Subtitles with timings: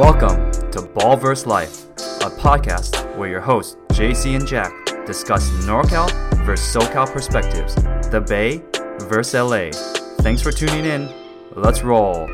[0.00, 1.84] Welcome to Ball Ballverse Life,
[2.22, 4.72] a podcast where your hosts JC and Jack
[5.04, 6.10] discuss NorCal
[6.46, 7.74] versus SoCal perspectives,
[8.10, 8.62] the Bay
[9.00, 9.68] versus LA.
[10.22, 11.06] Thanks for tuning in.
[11.54, 12.30] Let's roll.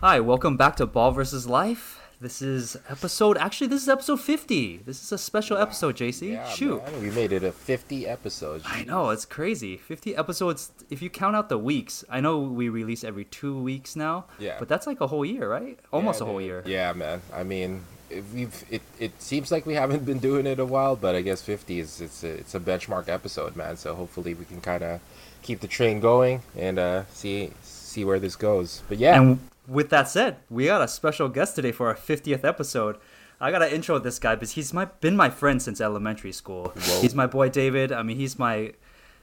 [0.00, 1.93] Hi, welcome back to Ball versus Life.
[2.24, 3.36] This is episode.
[3.36, 4.78] Actually, this is episode fifty.
[4.78, 6.32] This is a special episode, JC.
[6.32, 6.82] Yeah, Shoot.
[6.82, 8.64] man, we made it a 50 episodes.
[8.66, 9.76] I know it's crazy.
[9.76, 10.72] Fifty episodes.
[10.88, 14.24] If you count out the weeks, I know we release every two weeks now.
[14.38, 14.56] Yeah.
[14.58, 15.78] But that's like a whole year, right?
[15.92, 16.46] Almost Yeah, a whole dude.
[16.46, 16.62] year.
[16.64, 17.20] Yeah, man.
[17.30, 17.84] I mean,
[18.32, 21.42] we've it, it seems like we haven't been doing it a while, but I guess
[21.42, 23.76] 50 is it's a, it's a benchmark episode, man.
[23.76, 25.00] So hopefully we can kind of
[25.42, 28.82] keep the train going and uh, see see where this goes.
[28.88, 32.44] But yeah, And with that said, we got a special guest today for our fiftieth
[32.44, 32.96] episode.
[33.40, 36.72] I gotta intro this guy because he's my been my friend since elementary school.
[36.76, 37.00] Whoa.
[37.00, 37.92] He's my boy David.
[37.92, 38.72] I mean, he's my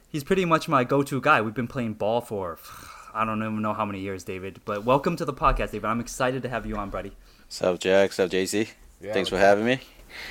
[0.09, 1.42] he's pretty much my go-to guy.
[1.42, 2.59] We've been playing ball for
[3.14, 4.62] I don't even know how many years, David.
[4.66, 5.86] But welcome to the podcast, David.
[5.86, 7.12] I'm excited to have you on, buddy.
[7.50, 8.14] Sup, Jack?
[8.14, 8.69] Sup, JC?
[9.02, 9.80] Yeah, Thanks for what's having me.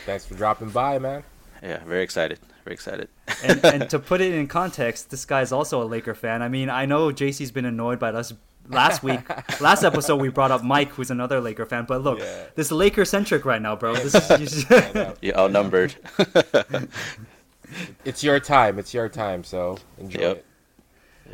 [0.07, 1.23] thanks for dropping by, man.
[1.63, 2.39] Yeah, very excited.
[2.65, 3.09] Very excited.
[3.45, 6.41] and, and to put it in context, this guy's also a Laker fan.
[6.41, 8.33] I mean, I know JC's been annoyed by us
[8.71, 9.21] last week.
[9.61, 11.85] last episode, we brought up Mike, who's another Laker fan.
[11.87, 12.45] But look, Yeah.
[12.55, 13.95] this is Laker centric right now, bro.
[13.95, 15.95] This is, you should- You're outnumbered.
[18.05, 18.79] It's your time.
[18.79, 19.45] It's your time.
[19.45, 20.37] So enjoy Yep.
[20.37, 20.45] it.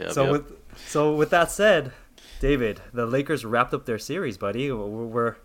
[0.00, 0.32] Yep, so yep.
[0.32, 0.52] with
[0.86, 1.92] so with that said,
[2.40, 4.70] David, the Lakers wrapped up their series, buddy.
[4.70, 5.36] We're, we're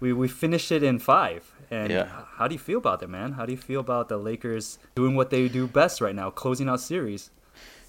[0.00, 1.52] we we finished it in five.
[1.70, 2.08] And Yeah.
[2.36, 3.32] how do you feel about that, man?
[3.32, 6.68] How do you feel about the Lakers doing what they do best right now, closing
[6.68, 7.30] out series?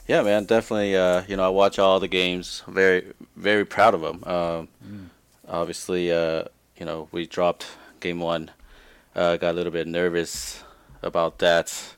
[0.07, 0.95] Yeah, man, definitely.
[0.95, 2.63] Uh, you know, I watch all the games.
[2.67, 4.23] Very, very proud of them.
[4.25, 5.07] Um, Mm.
[5.47, 6.43] Obviously, uh,
[6.77, 7.67] you know, we dropped
[7.99, 8.49] game one.
[9.15, 10.63] Uh, got a little bit nervous
[11.01, 11.95] about that.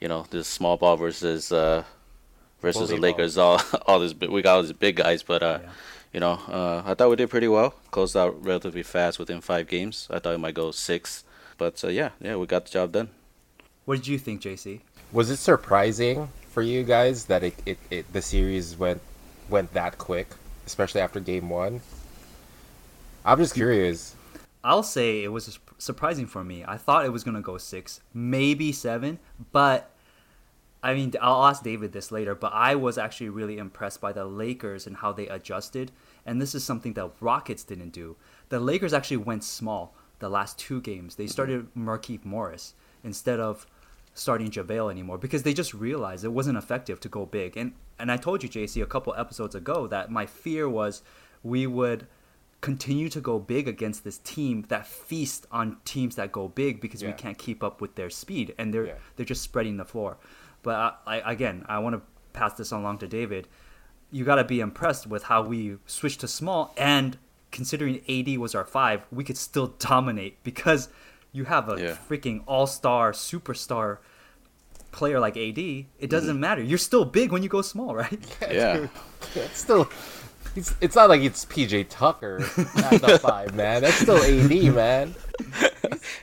[0.00, 1.84] You know, this small ball versus uh,
[2.60, 3.18] versus the Bully ball.
[3.18, 3.38] Lakers.
[3.38, 5.70] All all this we got all these big guys, but uh, Yeah.
[6.12, 7.70] you know, uh, I thought we did pretty well.
[7.90, 10.06] Closed out relatively fast within five games.
[10.10, 11.24] I thought it might go six,
[11.58, 13.08] but uh, yeah, yeah, we got the job done.
[13.86, 14.80] What did you think, JC?
[15.12, 19.00] Was it surprising for you guys that it, it, it the series went
[19.48, 20.28] went that quick,
[20.66, 21.80] especially after game one?
[23.24, 24.14] I'm just curious.
[24.62, 26.64] I'll say it was surprising for me.
[26.66, 29.18] I thought it was gonna go six, maybe seven,
[29.50, 29.90] but
[30.82, 32.34] I mean, I'll ask David this later.
[32.34, 35.90] But I was actually really impressed by the Lakers and how they adjusted,
[36.26, 38.16] and this is something that Rockets didn't do.
[38.50, 41.16] The Lakers actually went small the last two games.
[41.16, 41.30] They mm-hmm.
[41.30, 43.66] started Markieff Morris instead of
[44.14, 47.56] starting JaVale anymore because they just realized it wasn't effective to go big.
[47.56, 51.02] And and I told you, JC, a couple episodes ago that my fear was
[51.42, 52.06] we would
[52.60, 57.02] continue to go big against this team that feast on teams that go big because
[57.02, 58.94] we can't keep up with their speed and they're Yeah.
[59.16, 60.16] they're just spreading the floor.
[60.62, 62.02] But I, I, again, I want to
[62.32, 63.48] pass this along to David.
[64.12, 67.18] You got to be impressed with how we switched to small and
[67.50, 70.88] considering AD was our five, we could still dominate because
[71.32, 71.96] you have a Yeah.
[72.08, 73.98] freaking all-star superstar
[74.92, 75.58] player like AD.
[75.58, 76.62] It doesn't matter.
[76.62, 78.18] You're still big when you go small, right?
[78.42, 78.86] Yeah,
[79.34, 79.88] It's still.
[80.54, 82.42] It's, it's not like it's PJ Tucker
[82.76, 83.80] at the five, man.
[83.80, 85.14] That's still AD, man.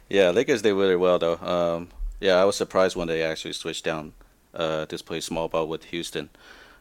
[0.08, 1.38] yeah, Lakers did really well though.
[1.38, 4.14] Um, yeah, I was surprised when they actually switched down
[4.54, 6.30] uh, to play small ball with Houston.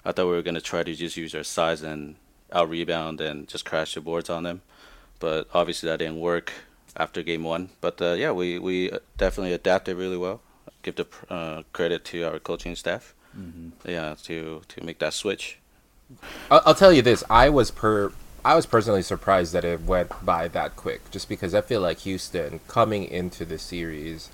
[0.04, 2.16] I thought we were gonna try to just use our size and
[2.52, 4.60] out rebound and just crash the boards on them,
[5.18, 6.52] but obviously that didn't work
[6.96, 7.70] after game one.
[7.80, 10.40] But uh, yeah, we we definitely adapted really well.
[10.82, 13.14] Give the uh, credit to our coaching staff.
[13.84, 15.58] Yeah, to to make that switch.
[16.50, 18.12] I'll, I'll tell you this: I was per,
[18.44, 21.98] I was personally surprised that it went by that quick, just because I feel like
[22.00, 24.30] Houston coming into the series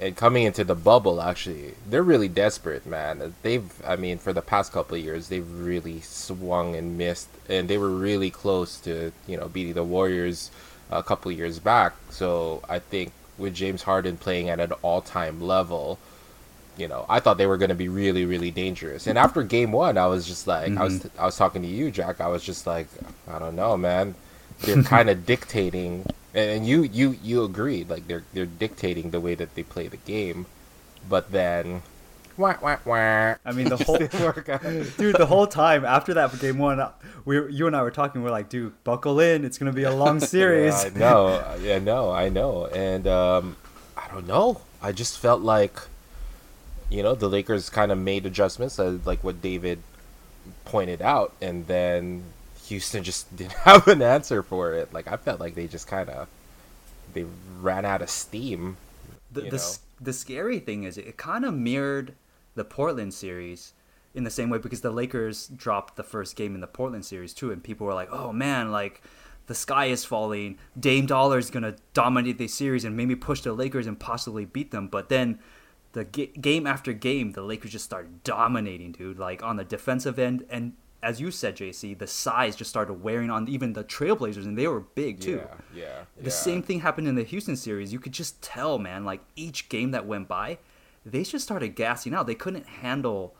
[0.00, 3.34] and coming into the bubble, actually, they're really desperate, man.
[3.42, 7.68] They've, I mean, for the past couple of years, they've really swung and missed, and
[7.68, 10.50] they were really close to, you know, beating the Warriors
[10.90, 11.94] a couple years back.
[12.10, 15.98] So I think with James Harden playing at an all-time level
[16.76, 19.06] you know, I thought they were going to be really, really dangerous.
[19.06, 21.20] And after game one, I was just like, I was, mm-hmm.
[21.20, 22.20] I was talking to you, Jack.
[22.20, 22.88] I was just like,
[23.28, 24.14] I don't know, man.
[24.60, 27.88] They're kind of dictating, and you, you, you agreed.
[27.88, 30.46] Like they're, they're dictating the way that they play the game.
[31.08, 31.82] But then,
[32.36, 33.34] wah, wah, wah.
[33.44, 34.62] I mean, the whole Didn't work out.
[34.62, 36.84] dude, the whole time after that game one,
[37.24, 38.22] we you and I were talking.
[38.22, 39.44] We're like, dude, buckle in.
[39.44, 40.84] It's gonna be a long series.
[40.84, 41.56] Yeah, I know.
[41.60, 42.66] Yeah, no, I know.
[42.66, 43.56] And um,
[43.96, 44.60] I don't know.
[44.82, 45.78] I just felt like,
[46.90, 49.80] you know, the Lakers kind of made adjustments, uh, like what David
[50.66, 52.24] pointed out, and then
[52.66, 54.92] Houston just didn't have an answer for it.
[54.92, 56.28] Like I felt like they just kind of
[57.14, 57.24] they
[57.60, 58.76] ran out of steam.
[59.32, 62.14] the the, the scary thing is it kind of mirrored
[62.54, 63.74] the Portland series
[64.14, 67.34] in the same way because the Lakers dropped the first game in the Portland series
[67.34, 69.02] too, and people were like, "Oh man, like
[69.46, 70.58] the sky is falling.
[70.78, 74.70] Dame Dollar is gonna dominate the series and maybe push the Lakers and possibly beat
[74.70, 75.40] them." But then
[75.92, 79.18] the g- game after game, the Lakers just started dominating, dude.
[79.18, 83.30] Like on the defensive end, and as you said, JC, the size just started wearing
[83.30, 85.42] on even the Trailblazers, and they were big too.
[85.74, 86.04] Yeah, yeah.
[86.18, 87.92] The same thing happened in the Houston series.
[87.92, 89.04] You could just tell, man.
[89.04, 90.58] Like each game that went by,
[91.04, 92.26] they just started gassing out.
[92.26, 93.34] They couldn't handle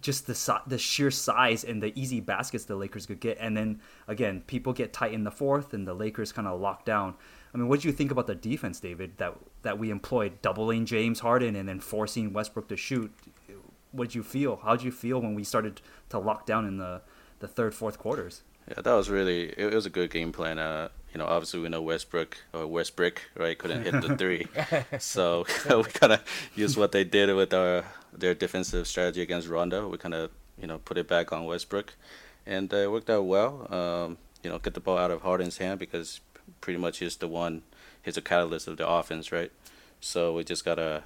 [0.00, 3.38] just the the sheer size and the easy baskets the Lakers could get.
[3.40, 6.84] And then again, people get tight in the fourth, and the Lakers kind of lock
[6.84, 7.14] down.
[7.54, 9.18] I mean, what do you think about the defense, David?
[9.18, 13.12] That that we employed, doubling James Harden and then forcing Westbrook to shoot.
[13.90, 14.56] What did you feel?
[14.62, 17.02] How did you feel when we started to lock down in the
[17.40, 18.42] the third, fourth quarters?
[18.68, 20.58] Yeah, that was really it was a good game plan.
[20.58, 24.46] Uh, you know, obviously we know Westbrook or Westbrook, right, couldn't hit the three,
[24.98, 26.22] so we kind of
[26.54, 29.88] used what they did with our their defensive strategy against Rondo.
[29.88, 30.30] We kind of
[30.60, 31.94] you know put it back on Westbrook,
[32.46, 33.72] and uh, it worked out well.
[33.72, 36.20] Um, you know, get the ball out of Harden's hand because
[36.60, 37.62] pretty much he's the one,
[38.02, 39.52] he's a catalyst of the offense, right?
[40.00, 41.04] So we just gotta,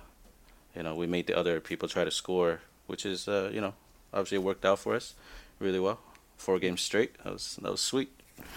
[0.75, 3.75] you know, we made the other people try to score, which is uh, you know
[4.13, 5.15] obviously it worked out for us
[5.59, 5.99] really well.
[6.37, 7.17] Four games straight.
[7.25, 8.11] That was that was sweet.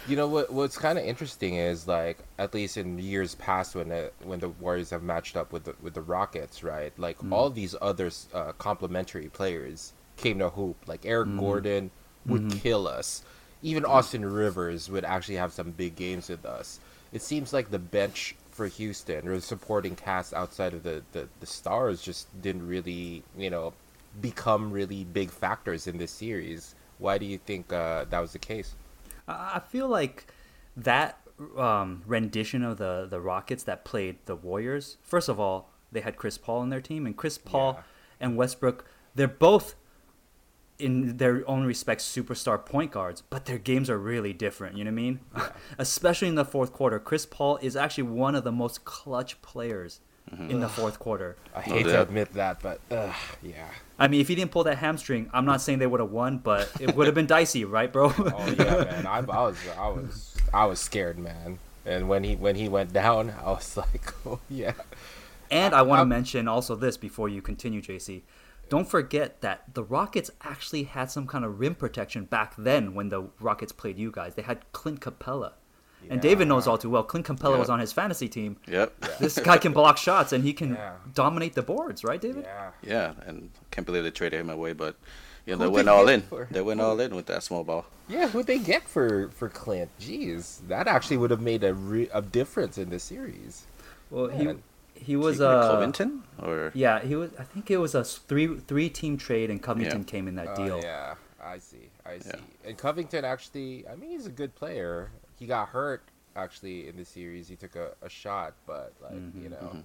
[0.08, 0.52] You know what?
[0.52, 4.50] What's kind of interesting is like at least in years past when the, when the
[4.50, 6.92] Warriors have matched up with the with the Rockets, right?
[6.98, 7.32] Like Mm.
[7.34, 10.78] all these other uh, complementary players came to hoop.
[10.88, 11.40] Like Eric Mm.
[11.40, 11.92] Gordon
[12.26, 12.60] would Mm-hmm.
[12.60, 13.24] kill us.
[13.62, 16.80] Even Austin Rivers would actually have some big games with us.
[17.12, 21.28] It seems like the bench for Houston or the supporting cast outside of the, the,
[21.40, 23.74] the stars just didn't really, you know,
[24.22, 26.76] become really big factors in this series.
[27.00, 28.74] Why do you think uh, that was the case?
[29.30, 30.28] I feel like
[30.76, 31.20] that
[31.58, 34.98] um, rendition of the the Rockets that played the Warriors.
[35.02, 37.82] First of all, they had Chris Paul in their team, and Chris Paul Yeah.
[38.20, 38.86] and Westbrook.
[39.16, 39.76] They're both
[40.78, 44.78] in their own respects superstar point guards, but their games are really different.
[44.78, 45.20] You know what I mean?
[45.78, 50.00] Especially in the fourth quarter, Chris Paul is actually one of the most clutch players
[50.38, 51.36] in the fourth quarter.
[51.56, 53.68] I hate to admit that, but uh, yeah.
[53.98, 56.38] I mean, if he didn't pull that hamstring, I'm not saying they would have won,
[56.38, 58.14] but it would have been dicey, right, bro?
[58.18, 59.08] Oh yeah, man.
[59.08, 61.60] I, I was, I was, I was scared, man.
[61.86, 64.74] And when he when he went down, I was like, oh yeah.
[65.52, 68.22] And I want to mention also this before you continue, JC.
[68.70, 73.10] Don't forget that the Rockets actually had some kind of rim protection back then when
[73.10, 74.36] the Rockets played you guys.
[74.36, 75.54] They had Clint Capela.
[76.10, 77.04] And David knows all too well.
[77.04, 77.60] Clint Capela Yeah.
[77.60, 78.58] was on his fantasy team.
[78.68, 78.94] Yep.
[79.20, 80.94] This guy can block shots and he can Yeah.
[81.14, 82.46] dominate the boards, right, David?
[82.46, 82.72] Yeah.
[82.82, 84.96] Yeah, and can't believe they traded him away, but
[85.46, 86.22] you know Who'd they went they all in.
[86.22, 87.86] for- They went all in with that small ball.
[88.08, 89.90] Yeah, who'd they get for for Clint?
[90.00, 93.66] Jeez, that actually would have made a re- a difference in the series.
[94.10, 94.62] Well, Man.
[94.96, 97.32] he he was Did you get uh Covington or yeah he was.
[97.40, 100.06] I think it was a three three team trade and Covington Yeah.
[100.06, 100.80] came in that Oh, deal.
[100.82, 102.32] yeah, I see, I see.
[102.34, 102.70] Yeah.
[102.70, 105.12] And Covington actually, I mean, he's a good player.
[105.40, 107.48] He got hurt actually in the series.
[107.48, 109.80] He took a, a shot, but like Mm-hmm, you know,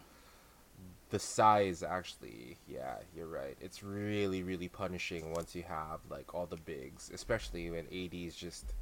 [1.11, 3.57] the size actually, yeah, you're right.
[3.61, 8.75] It's really, really punishing once you have like all the bigs, especially when AD's just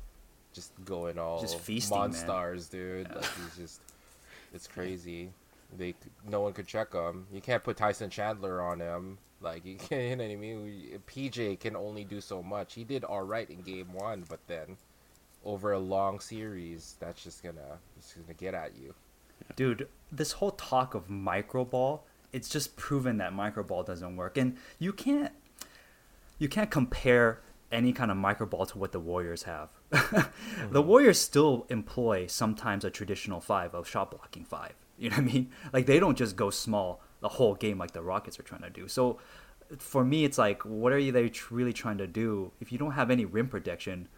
[0.52, 3.14] just going all Just feasting, monstars, dude.
[3.14, 3.82] Like he's just,
[4.52, 5.34] it's crazy.
[5.76, 5.94] They
[6.26, 7.26] no one could check him.
[7.32, 9.18] You can't put Tyson Chandler on him.
[9.40, 11.00] Like you can't, you know what I mean?
[11.06, 12.74] PJ can only do so much.
[12.74, 14.78] He did all right in game one, but then
[15.44, 18.94] over a long series, that's just gonna it's gonna get at you.
[19.56, 24.36] Dude, this whole talk of micro ball, it's just proven that micro ball doesn't work.
[24.36, 25.32] And you can't
[26.38, 29.70] you can't compare any kind of micro ball to what the Warriors have.
[30.70, 30.88] The mm-hmm.
[30.88, 34.74] Warriors still employ sometimes a traditional five of shot blocking five.
[34.98, 35.50] You know what I mean?
[35.72, 38.70] Like they don't just go small the whole game like the Rockets are trying to
[38.70, 38.86] do.
[38.86, 39.18] So
[39.78, 42.52] for me, it's like, what are you they really trying to do?
[42.60, 44.08] If you don't have any rim protection,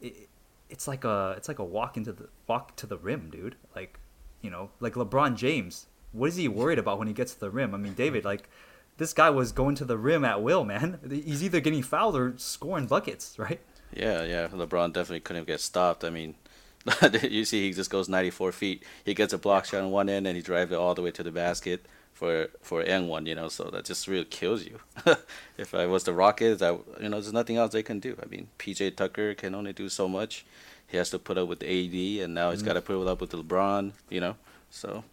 [0.00, 0.28] it,
[0.68, 3.56] it's like a it's like a walk into the walk to the rim, dude.
[3.74, 3.98] Like,
[4.42, 5.86] you know, like LeBron James.
[6.12, 7.74] What is he worried about when he gets to the rim?
[7.74, 8.48] I mean, David, like,
[8.96, 10.98] this guy was going to the rim at will, man.
[11.10, 13.60] He's either getting fouled or scoring buckets, right?
[13.92, 14.48] yeah, yeah.
[14.48, 16.04] LeBron definitely couldn't get stopped.
[16.04, 16.36] I mean,
[17.22, 18.84] you see, he just goes 94 feet.
[19.04, 21.10] He gets a block shot on one end, and he drives it all the way
[21.10, 21.84] to the basket
[22.16, 23.26] for for N one.
[23.26, 24.80] You know, so that just really kills you.
[25.58, 28.16] if I was the Rockets, I you know, there's nothing else they can do.
[28.22, 30.46] I mean, PJ Tucker can only do so much.
[30.86, 31.94] He has to put up with AD,
[32.24, 32.66] and now he's mm.
[32.66, 33.92] got to put up with LeBron.
[34.08, 34.36] You know,
[34.70, 35.04] so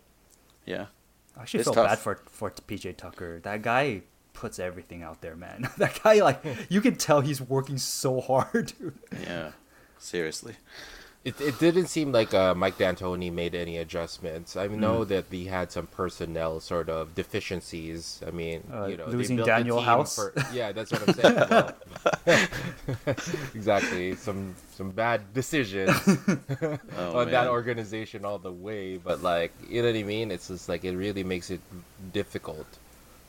[0.65, 0.85] yeah.
[1.35, 1.87] I actually It's felt tough.
[1.87, 3.39] bad for for PJ Tucker.
[3.41, 5.69] That guy puts everything out there, man.
[5.77, 8.97] that guy, like, you can tell he's working so hard, dude.
[9.21, 9.51] Yeah,
[9.99, 10.55] seriously.
[11.23, 14.57] It, it didn't seem like uh, Mike D'Antoni made any adjustments.
[14.57, 14.75] I Mm.
[14.79, 18.19] know that he had some personnel sort of deficiencies.
[18.27, 20.15] I mean, Uh, you know, they losing built Danuel team House?
[20.15, 21.35] for- yeah, that's what I'm saying.
[21.49, 21.71] Well,
[23.55, 25.95] exactly, some some bad decisions
[26.97, 28.97] Oh, on that organization all the way.
[28.97, 30.31] But like, you know what I mean?
[30.31, 31.61] It's just like it really makes it
[32.11, 32.67] difficult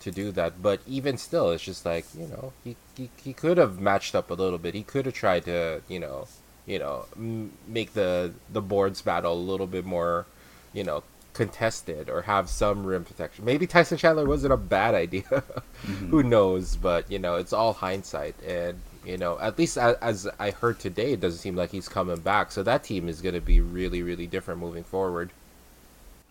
[0.00, 0.60] to do that.
[0.62, 4.30] But even still, it's just like you know, he he, he could have matched up
[4.30, 4.74] a little bit.
[4.74, 6.26] He could have tried to you know,
[6.66, 10.26] you know, m- make the the boards battle a little bit more,
[10.72, 11.02] you know,
[11.34, 13.44] contested or have some rim protection.
[13.44, 15.22] Maybe Tyson Chandler wasn't a bad idea.
[15.24, 16.10] Mm-hmm.
[16.10, 16.76] Who knows?
[16.76, 18.34] But you know, it's all hindsight.
[18.42, 21.88] And you know, at least as, as I heard today, it doesn't seem like he's
[21.88, 22.50] coming back.
[22.52, 25.30] So that team is going to be really, really different moving forward.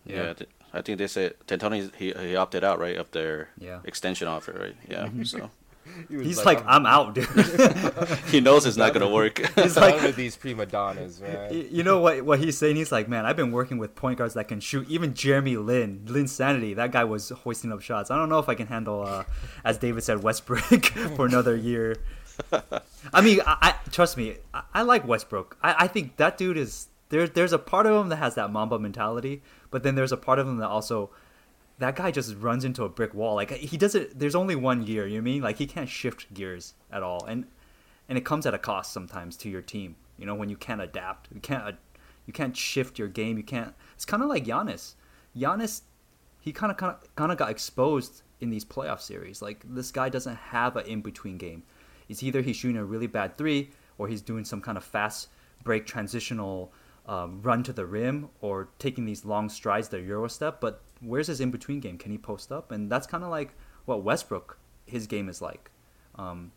[0.04, 3.78] Yeah, th- I think they said D'Antoni he he opted out right of their Yeah.
[3.84, 4.76] extension offer, right?
[4.88, 5.22] Yeah, mm-hmm.
[5.22, 5.50] so
[6.08, 7.28] He's like, I'm out, dude.
[8.26, 9.38] he knows it's not gonna work.
[9.54, 11.52] He's like like, with these prima donnas, man.
[11.70, 12.22] You know what?
[12.24, 12.76] What he's saying?
[12.76, 14.88] He's like, man, I've been working with point guards that can shoot.
[14.88, 18.10] Even Jeremy Lin, Linsanity, that guy was hoisting up shots.
[18.10, 19.24] I don't know if I can handle, uh,
[19.64, 20.84] as David said, Westbrook
[21.16, 21.96] for another year.
[23.12, 24.36] I mean, I, I trust me.
[24.52, 25.56] I, I like Westbrook.
[25.62, 27.28] I, I think that dude is there.
[27.28, 30.38] There's a part of him that has that Mamba mentality, but then there's a part
[30.38, 31.10] of him that also.
[31.78, 33.34] That guy just runs into a brick wall.
[33.34, 34.18] Like he doesn't.
[34.18, 35.06] There's only one gear.
[35.06, 35.42] You know I mean?
[35.42, 37.46] Like he can't shift gears at all, and
[38.08, 39.96] and it comes at a cost sometimes to your team.
[40.18, 41.76] You know, when you can't adapt, you can't
[42.26, 43.36] you can't shift your game.
[43.36, 43.74] You can't.
[43.94, 44.94] It's kind of like Giannis.
[45.36, 45.82] Giannis,
[46.40, 49.42] he kind of kind of kind of got exposed in these playoff series.
[49.42, 51.64] Like this guy doesn't have an in between game.
[52.08, 55.28] It's either he's shooting a really bad three or he's doing some kind of fast
[55.62, 56.72] break transitional
[57.06, 60.60] um, run to the rim or taking these long strides, the Euro step.
[60.60, 61.98] But where's his in between game?
[61.98, 62.72] Can he post up?
[62.72, 65.70] And that's kind of like what Westbrook his game is like.
[66.16, 66.52] Um,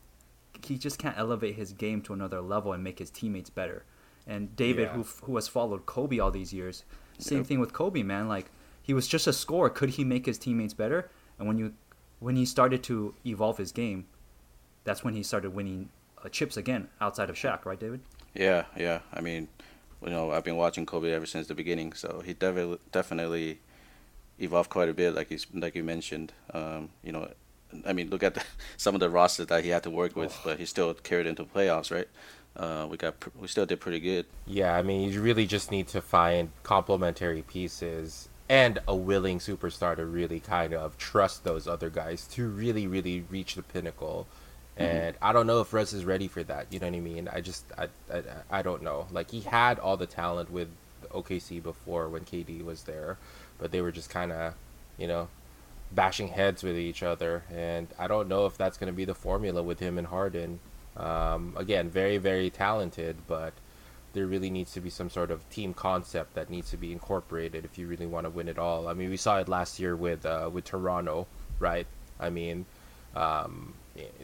[0.65, 3.83] he just can't elevate his game to another level and make his teammates better.
[4.25, 4.93] And David, Yeah.
[4.93, 6.83] who who has followed Kobe all these years,
[7.19, 7.47] same Yep.
[7.47, 8.27] thing with Kobe, man.
[8.27, 8.51] Like
[8.81, 9.69] he was just a scorer.
[9.69, 11.09] Could he make his teammates better?
[11.39, 11.73] And when you
[12.19, 14.07] when he started to evolve his game,
[14.83, 15.89] that's when he started winning
[16.23, 18.01] uh, chips again outside of Shaq, right, David?
[18.33, 19.01] Yeah, yeah.
[19.13, 19.47] I mean,
[20.03, 23.59] you know, I've been watching Kobe ever since the beginning, so he definitely definitely
[24.39, 26.33] evolved quite a bit, like you like you mentioned.
[26.53, 27.29] Um, you know,
[27.85, 28.43] I mean, look at the,
[28.77, 31.43] some of the rosters that he had to work with, but he still carried into
[31.43, 32.07] playoffs, right?
[32.55, 34.25] Uh, we got we still did pretty good.
[34.45, 39.95] Yeah, I mean, you really just need to find complementary pieces and a willing superstar
[39.95, 44.27] to really kind of trust those other guys to really, really reach the pinnacle.
[44.77, 46.67] And I don't know if Russ is ready for that.
[46.69, 47.27] You know what I mean?
[47.33, 49.07] I just, I, I, I don't know.
[49.11, 50.69] Like he had all the talent with
[51.09, 53.17] OKC before when KD was there,
[53.59, 54.53] but they were just kind of,
[54.97, 55.27] you know,
[55.91, 57.43] bashing heads with each other.
[57.53, 60.59] And I don't know if that's going to be the formula with him and Harden.
[60.95, 63.53] Um, again, very, very talented, but
[64.13, 67.65] there really needs to be some sort of team concept that needs to be incorporated
[67.65, 68.87] if you really want to win it all.
[68.87, 71.27] I mean, we saw it last year with uh, with Toronto,
[71.59, 71.85] right?
[72.19, 72.65] I mean,
[73.15, 73.75] um,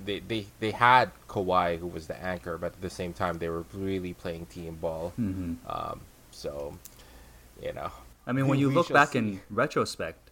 [0.04, 3.50] they, they they had Kawhi who was the anchor, but at the same time they
[3.50, 5.14] were really playing team ball.
[5.20, 5.54] Mm-hmm.
[5.68, 6.78] Um, so,
[7.62, 7.92] you know,
[8.26, 9.20] I mean, when We you look back see.
[9.20, 10.32] in retrospect,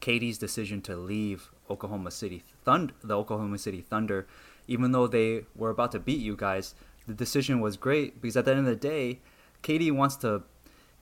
[0.00, 4.26] KD's decision to leave Oklahoma City Thunder, the Oklahoma City Thunder,
[4.66, 6.74] even though they were about to beat you guys,
[7.06, 9.20] the decision was great because at the end of the day,
[9.62, 10.42] Katie wants to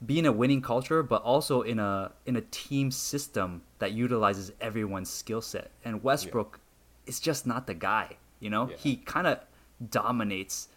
[0.05, 4.51] be in a winning culture, but also in a in a team system that utilizes
[4.61, 5.71] everyone's skill set.
[5.83, 6.59] And Westbrook
[7.07, 8.17] is just not the guy.
[8.39, 8.77] You know, Yeah.
[8.77, 9.39] he kind of
[9.91, 10.69] dominates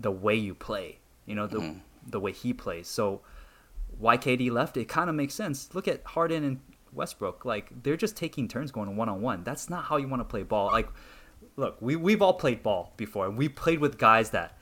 [0.00, 0.98] the way you play.
[1.26, 1.80] You know, the Mhm.
[2.06, 2.86] the way he plays.
[2.88, 3.20] So
[3.98, 5.68] why KD left, it kind of makes sense.
[5.74, 6.60] Look at Harden and
[6.92, 7.44] Westbrook.
[7.44, 9.44] Like they're just taking turns going one on one.
[9.44, 10.66] That's not how you want to play ball.
[10.66, 10.88] Like,
[11.56, 14.56] look, we we've all played ball before, and we played with guys that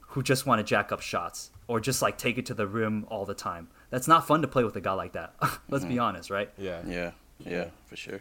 [0.00, 3.04] who just want to jack up shots or just like take it to the rim
[3.08, 3.68] all the time.
[3.90, 5.34] That's not fun to play with a guy like that.
[5.68, 6.00] Let's be mm-hmm.
[6.00, 6.50] honest, right?
[6.56, 6.82] yeah.
[6.86, 8.20] Yeah, yeah, for sure.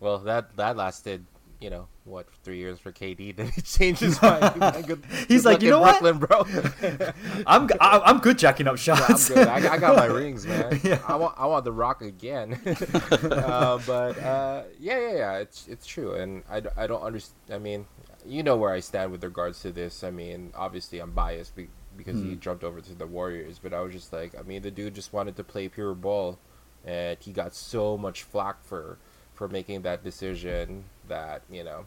[0.00, 1.26] Well, that that lasted,
[1.60, 3.34] you know, what three years for KD.
[3.36, 4.86] Then he changed his mind.
[4.86, 6.00] Good- He's good like, "You know what?
[6.20, 6.46] Bro.
[7.46, 9.28] I'm I'm good jacking up I'm shots.
[9.28, 9.46] good.
[9.48, 10.80] I, I got my rings, man.
[10.82, 11.00] Yeah.
[11.06, 12.60] I want I want the Rock again.
[13.22, 15.32] uh, but uh, yeah, yeah, yeah.
[15.38, 17.38] It's it's true, and I, I don't understand.
[17.52, 17.86] I mean,
[18.26, 20.04] you know where I stand with regards to this.
[20.04, 22.40] I mean, obviously I'm biased be- because he Hmm.
[22.40, 25.12] jumped over to the Warriors, but I was just like, I mean, the dude just
[25.12, 26.38] wanted to play pure ball,
[26.84, 28.98] and he got so much flack for
[29.34, 31.86] for making that decision that you know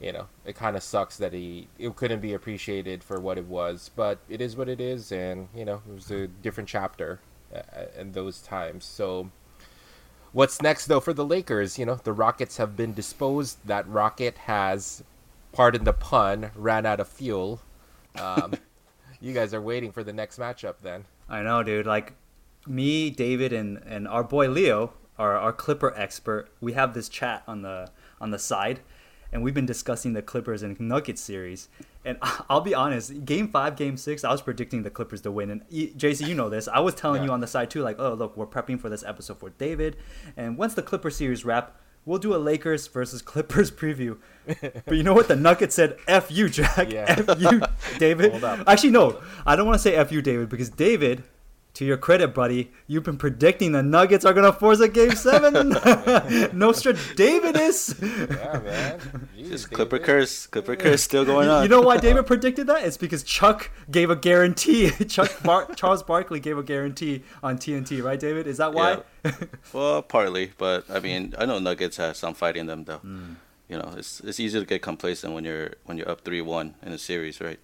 [0.00, 3.44] you know, it kind of sucks that he it couldn't be appreciated for what it
[3.44, 7.20] was, but it is what it is, and you know, it was a different chapter
[7.54, 7.60] uh,
[7.98, 8.86] in those times.
[8.86, 9.30] So,
[10.32, 11.78] what's next though for the Lakers?
[11.78, 13.58] You know, the Rockets have been disposed.
[13.66, 15.04] That rocket has,
[15.52, 17.60] pardon the pun, ran out of fuel.
[18.18, 18.54] Um,
[19.20, 21.04] you guys are waiting for the next matchup then.
[21.28, 21.86] I know, dude.
[21.86, 22.14] Like
[22.66, 26.48] me, David, and and our boy Leo, our our Clipper expert.
[26.62, 28.80] We have this chat on the on the side,
[29.32, 31.68] and we've been discussing the Clippers and Nuggets series.
[32.04, 32.18] And
[32.50, 35.50] I'll be honest, Game Five, Game Six, I was predicting the Clippers to win.
[35.50, 36.66] And JC, you know this.
[36.68, 37.26] I was telling Yeah.
[37.28, 39.96] you on the side too, like, oh look, we're prepping for this episode for David,
[40.36, 41.76] and once the Clipper series wrap.
[42.06, 44.16] We'll do a Lakers versus Clippers preview.
[44.46, 45.28] But you know what?
[45.28, 46.90] The Nuggets said F you, Jack.
[46.90, 47.04] Yeah.
[47.06, 47.60] F you,
[47.98, 48.42] David.
[48.66, 49.20] Actually, no.
[49.44, 51.24] I don't want to say F you, David, because David,
[51.74, 55.12] to your credit, buddy, you've been predicting the Nuggets are going to force a game
[55.12, 55.70] seven.
[56.52, 57.94] Nostradamus.
[58.00, 59.28] Yeah, man.
[59.36, 60.06] Jeez, Just Clipper David.
[60.06, 61.62] curse, Clipper curse still going on.
[61.62, 62.84] You know why David predicted that?
[62.84, 64.90] It's because Chuck gave a guarantee.
[65.08, 68.46] Chuck Bar- Charles Barkley gave a guarantee on TNT, right, David?
[68.46, 69.02] Is that why?
[69.72, 72.98] Well, partly, but I mean, I know Nuggets have some fight in them though.
[72.98, 73.34] Hmm.
[73.68, 76.74] You know, it's it's easy to get complacent when you're when you're up three one
[76.82, 77.60] in a series, right?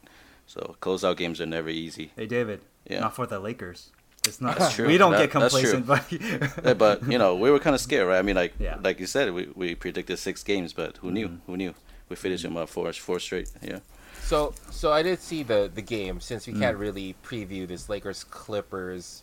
[0.46, 2.12] So closeout games are never easy.
[2.14, 2.60] Hey, David.
[2.88, 3.00] Yeah.
[3.00, 3.90] Not for the Lakers.
[4.26, 4.56] It's not.
[4.58, 4.86] That's true.
[4.86, 5.72] We don't That- get that's true.
[5.72, 6.64] complacent, buddy.
[6.64, 8.18] Yeah, but you know, we were kind of scared, right?
[8.18, 8.76] I mean, like Yeah.
[8.82, 11.28] like you said, we, we predicted six games, but who knew?
[11.28, 11.46] Mm-hmm.
[11.52, 11.74] Who knew?
[12.08, 13.50] We finished them up four four straight.
[13.62, 13.80] Yeah.
[14.22, 16.20] So, so I did see the the game.
[16.20, 16.60] Since we Mm.
[16.60, 19.22] can't really preview this Lakers Clippers,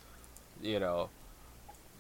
[0.61, 1.09] you know,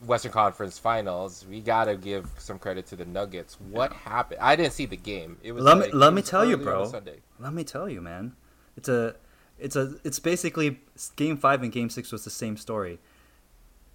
[0.05, 3.57] Western Conference Finals, we gotta give some credit to the Nuggets.
[3.71, 4.39] What happened?
[4.41, 5.37] I didn't see the game.
[5.43, 6.85] It was Let me- let me tell you, early on a bro.
[6.91, 7.19] Sunday.
[7.39, 8.33] Let me tell you, man.
[8.75, 9.15] It's a,
[9.63, 10.81] it's a, it's basically
[11.15, 12.99] game five and game six was the same story.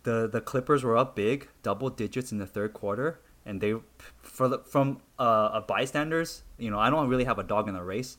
[0.05, 3.75] The the Clippers were up big, double digits in the third quarter, and they,
[4.23, 7.75] for the, from uh, a bystanders, you know, I don't really have a dog in
[7.75, 8.17] the race.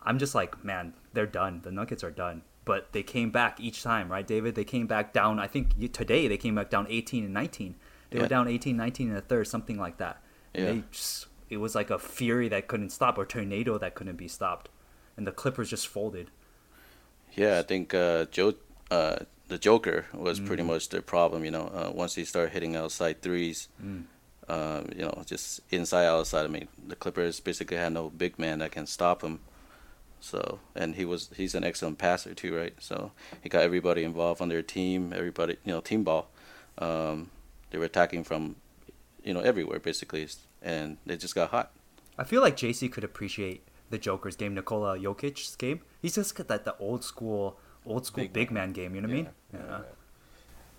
[0.00, 1.60] I'm just like, man, they're done.
[1.62, 2.42] The Nuggets are done.
[2.64, 4.54] But they came back each time, right, David?
[4.54, 5.38] They came back down.
[5.38, 7.74] I think today they came back down 18 and 19.
[8.10, 10.22] They were down 18, 19 in the third, something like that.
[10.54, 10.64] Yeah.
[10.66, 14.28] they just, it was like a fury that couldn't stop, or tornado that couldn't be
[14.28, 14.68] stopped,
[15.16, 16.30] and the Clippers just folded.
[17.34, 18.54] Yeah, I think uh, Joe,
[18.90, 19.16] uh,
[19.48, 20.46] the Joker was Mm.
[20.46, 21.44] pretty much their problem.
[21.44, 24.04] You know, uh, once he started hitting outside threes, Mm.
[24.48, 26.44] um, you know, just inside outside.
[26.44, 29.40] I mean, the Clippers basically had no big man that can stop him.
[30.20, 32.74] So, and he was he's an excellent passer too, right?
[32.78, 33.10] So
[33.42, 35.12] he got everybody involved on their team.
[35.12, 36.28] Everybody, you know, team ball.
[36.78, 37.30] Um,
[37.70, 38.56] they were attacking from,
[39.24, 40.28] you know, everywhere basically,
[40.62, 41.72] and they just got hot.
[42.18, 43.62] I feel like JC could appreciate
[43.92, 45.80] the Joker's game, Nikola Jokic's game.
[46.00, 48.72] He's just got that the old school, old school Big big, man.
[48.72, 48.96] game.
[48.96, 49.28] You know what I mean?
[49.54, 49.78] Yeah.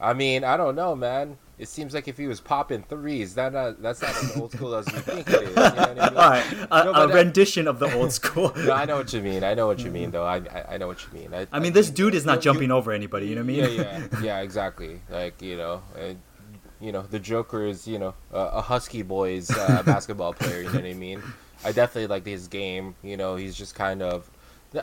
[0.01, 1.37] I mean, I don't know, man.
[1.57, 4.75] It seems like if he was popping threes, that not, that's not as old school
[4.75, 5.49] as you think it is.
[5.49, 5.99] You know what I mean?
[6.17, 8.51] All right, a, No, a rendition of the old school.
[8.57, 9.43] No, I know what you mean.
[9.45, 10.25] I know what you mean, though.
[10.25, 11.33] I I, I know what you mean.
[11.33, 13.27] I, I mean, this dude is not you- jumping over anybody.
[13.27, 13.77] You know what I mean?
[13.79, 14.99] Yeah, yeah, yeah, exactly.
[15.09, 16.15] Like you know, uh,
[16.81, 20.63] you know, the Joker is you know a, a Husky boys uh, basketball player.
[20.63, 21.21] You know what I mean?
[21.65, 22.95] I definitely like his game.
[23.03, 24.29] You know, he's just kind of.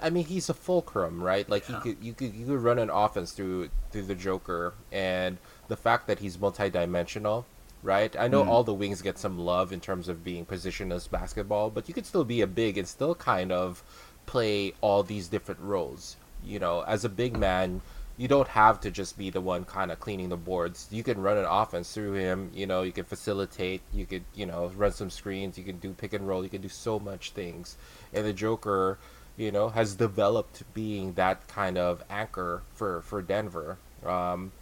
[0.02, 1.48] I mean, he's a fulcrum, right?
[1.48, 1.82] Like Yeah.
[1.82, 5.38] he could, you could, you could run an offense through through the Joker, and
[5.68, 7.44] the fact that he's multidimensional,
[7.82, 8.14] right?
[8.16, 8.48] I know Mm.
[8.48, 11.94] all the wings get some love in terms of being positioned as basketball, but you
[11.94, 13.82] could still be a big and still kind of
[14.26, 16.16] play all these different roles.
[16.44, 17.80] You know, as a big man,
[18.20, 20.86] you don't have to just be the one kind of cleaning the boards.
[20.90, 22.50] You can run an offense through him.
[22.52, 23.80] You know, you can facilitate.
[23.94, 25.56] You could, you know, run some screens.
[25.56, 26.44] You can do pick and roll.
[26.44, 27.78] You can do so much things.
[28.12, 28.98] And the Joker,
[29.38, 33.78] you know, has developed being that kind of anchor for for Denver.
[34.04, 34.52] Um,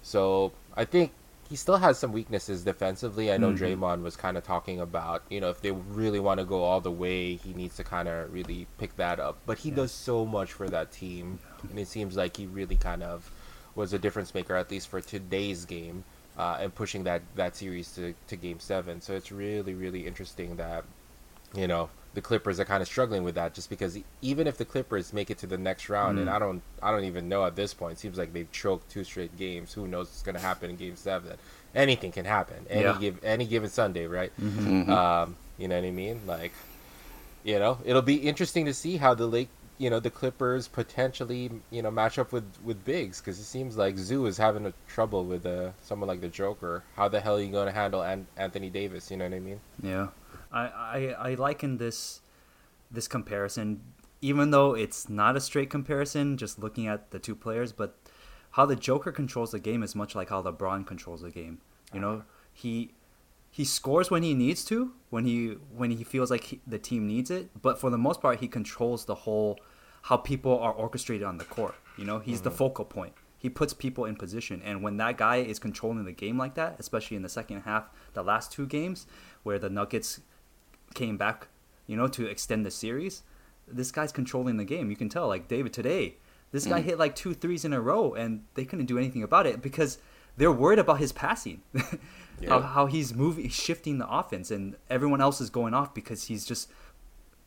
[0.00, 1.10] so I think
[1.48, 3.32] he still has some weaknesses defensively.
[3.32, 3.58] I know Mhm.
[3.58, 6.80] Draymond was kind of talking about, you know, if they really want to go all
[6.80, 9.38] the way, he needs to kind of really pick that up.
[9.46, 9.76] But he Yeah.
[9.76, 11.38] does so much for that team,
[11.70, 13.30] and it seems like he really kind of
[13.74, 16.04] was a difference maker, at least for today's game,
[16.36, 19.00] uh, and pushing that that series to to Game Seven.
[19.00, 20.84] So it's really really interesting that,
[21.54, 24.56] you know, the Clippers are kind of struggling with that, just because e- even if
[24.56, 26.32] the Clippers make it to the next round, and Mm.
[26.32, 27.92] I don't I don't even know at this point.
[27.98, 29.72] It seems like they've choked two straight games.
[29.74, 31.36] Who knows what's gonna happen in Game Seven?
[31.74, 32.66] Anything can happen.
[32.70, 32.96] Any Yeah.
[32.98, 34.32] give any given Sunday, right?
[34.40, 34.82] Mm-hmm.
[34.84, 34.88] Mhm.
[34.88, 36.20] Um, you know what I mean?
[36.26, 36.52] Like,
[37.44, 41.50] you know, it'll be interesting to see how the Lake, you know, the Clippers potentially,
[41.70, 44.72] you know, match up with with bigs because it seems like Zu is having a
[44.88, 46.82] trouble with uh, someone like the Joker.
[46.96, 49.10] How the hell are you going to handle An- Anthony Davis?
[49.10, 49.60] You know what I mean?
[49.82, 50.08] Yeah,
[50.52, 52.20] I, I I liken this
[52.90, 53.82] this comparison,
[54.20, 57.98] even though it's not a straight comparison, just looking at the two players, but
[58.52, 61.58] how the Joker controls the game is much like how LeBron controls the game.
[61.92, 62.22] You know, uh-huh.
[62.52, 62.94] he
[63.50, 67.06] he scores when he needs to, when he when he feels like he, the team
[67.06, 69.58] needs it, but for the most part, he controls the whole
[70.02, 71.74] how people are orchestrated on the court.
[71.96, 72.58] You know, he's the mm-hmm.
[72.58, 73.12] focal point.
[73.36, 76.76] He puts people in position, and when that guy is controlling the game like that,
[76.78, 79.06] especially in the second half, the last two games
[79.44, 80.20] where the Nuggets
[80.98, 81.48] came back,
[81.86, 83.22] you know, to extend the series,
[83.66, 84.90] this guy's controlling the game.
[84.90, 86.16] You can tell, like David today,
[86.50, 89.46] This guy hit like two threes in a row, and they couldn't do anything about
[89.46, 89.98] it because
[90.38, 91.60] they're worried about his passing,
[92.48, 96.46] how, how he's moving, shifting the offense, and everyone else is going off because he's
[96.46, 96.70] just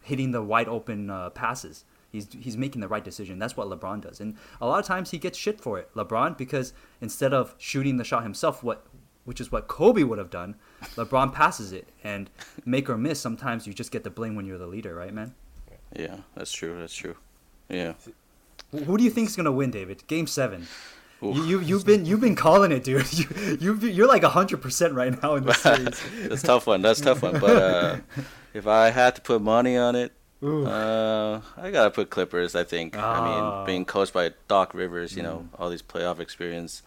[0.02, 1.84] hitting the wide open uh, passes.
[2.12, 3.40] He's he's making the right decision.
[3.40, 5.90] That's what LeBron does, and a lot of times he gets shit for it.
[5.96, 8.86] LeBron because instead of shooting the shot himself, what
[9.26, 10.56] which is what Kobe would have done,
[10.96, 12.30] LeBron passes it and
[12.66, 13.20] make or miss.
[13.20, 15.34] Sometimes you just get the blame when you're the leader, right, man?
[15.96, 16.78] Yeah, that's true.
[16.80, 17.16] That's true.
[17.70, 17.94] Yeah.
[18.72, 20.08] Who do you think is gonna win, David?
[20.08, 20.68] Game seven.
[21.22, 23.06] You, you you've been you've been calling it, dude.
[23.62, 26.02] You you you're like hundred percent right now in series.
[26.24, 26.82] That's a tough one.
[26.82, 27.40] That's a tough one.
[27.40, 27.98] But uh,
[28.54, 32.56] if I had to put money on it, uh, I gotta put Clippers.
[32.56, 32.98] I think.
[32.98, 33.58] I Ah.
[33.58, 36.82] mean, being coached by Doc Rivers, you know, all these playoff experience,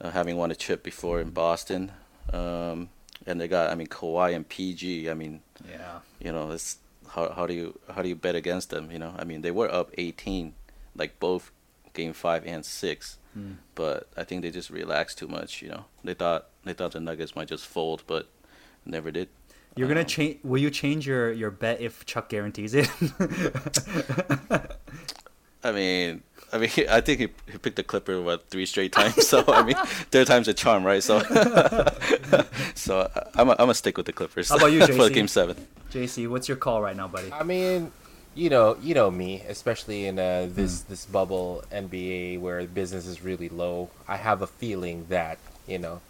[0.00, 1.92] uh, having won a chip before in Boston,
[2.32, 2.88] um,
[3.26, 5.08] and they got, I mean, Kawhi and PG.
[5.10, 6.00] I mean, yeah.
[6.20, 6.78] you know, it's
[7.08, 8.90] how how do you how do you bet against them?
[8.90, 10.54] You know, I mean, they were up 18,
[10.96, 11.50] like both
[11.94, 13.52] game five and six, Hmm.
[13.74, 15.62] but I think they just relaxed too much.
[15.62, 18.28] You know, they thought they thought the Nuggets might just fold, but
[18.86, 19.28] never did.
[19.76, 20.38] You're gonna Um, change.
[20.44, 22.88] Will you change your your bet if Chuck guarantees it?
[25.64, 26.22] I mean,
[26.52, 29.26] I mean, I think he, he picked the Clipper what three straight times.
[29.26, 29.76] So I mean,
[30.12, 31.02] third time's a charm, right?
[31.02, 31.20] So,
[32.74, 34.48] so I- I'm a, I'm gonna stick with the Clippers.
[34.50, 35.14] How about you, for JC?
[35.14, 35.56] Game Seven?
[35.90, 37.32] JC, what's your call right now, buddy?
[37.32, 37.92] I mean,
[38.34, 43.22] you know, you know me, especially in uh, this this bubble NBA where business is
[43.22, 43.90] really low.
[44.08, 46.00] I have a feeling that you know,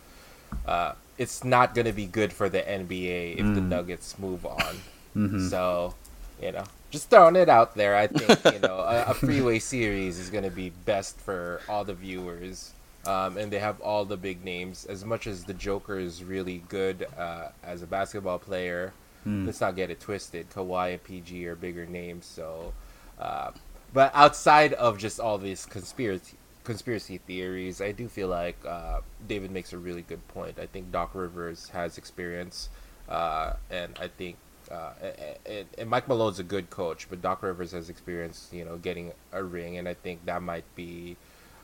[0.66, 4.80] uh, it's not going to be good for the NBA if the Nuggets move on.
[5.48, 5.94] So,
[6.42, 6.64] you know,
[6.94, 7.96] just throwing it out there.
[7.96, 11.84] I think you know a, a freeway series is going to be best for all
[11.84, 12.72] the viewers.
[13.06, 14.86] Um, and they have all the big names.
[14.86, 18.94] As much as the Joker is really good uh, as a basketball player,
[19.44, 20.48] let's not get it twisted.
[20.50, 22.24] Kawhi and PG are bigger names.
[22.24, 22.72] So,
[23.18, 23.50] uh,
[23.92, 29.50] but outside of just all these conspiracy conspiracy theories, I do feel like uh, David
[29.50, 30.58] makes a really good point.
[30.58, 32.70] I think Doc Rivers has experience,
[33.08, 34.36] uh, and I think.
[34.70, 34.92] Uh,
[35.46, 39.12] and, and Mike Malone's a good coach, but Doc Rivers has experience, you know, getting
[39.32, 41.16] a ring, and I think that might be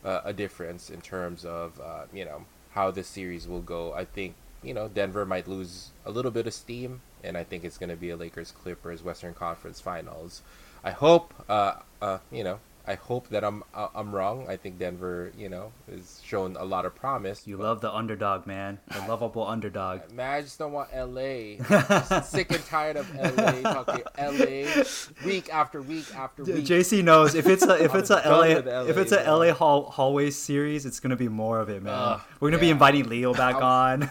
[0.04, 3.92] uh, a difference in terms of uh, you know how this series will go.
[3.92, 7.64] I think you know Denver might lose a little bit of steam, and I think
[7.64, 10.42] it's going to be a Lakers Clippers Western Conference Finals.
[10.82, 14.46] I hope uh, uh, you know I hope that I'm uh, I'm wrong.
[14.48, 17.46] I think Denver you know has shown a lot of promise.
[17.46, 18.78] You love the underdog, man.
[18.88, 20.10] The lovable underdog.
[20.12, 21.56] Man, I just don't want LA.
[21.68, 23.60] Just sick and tired of LA.
[23.62, 24.82] Talking LA
[25.24, 26.64] week after week after week.
[26.64, 29.38] JC knows if it's a if it's a LA, LA, if it's a bro.
[29.38, 31.92] LA hall, hallway series, it's gonna be more of it, man.
[31.94, 34.10] Ugh, We're gonna be inviting Leo back on.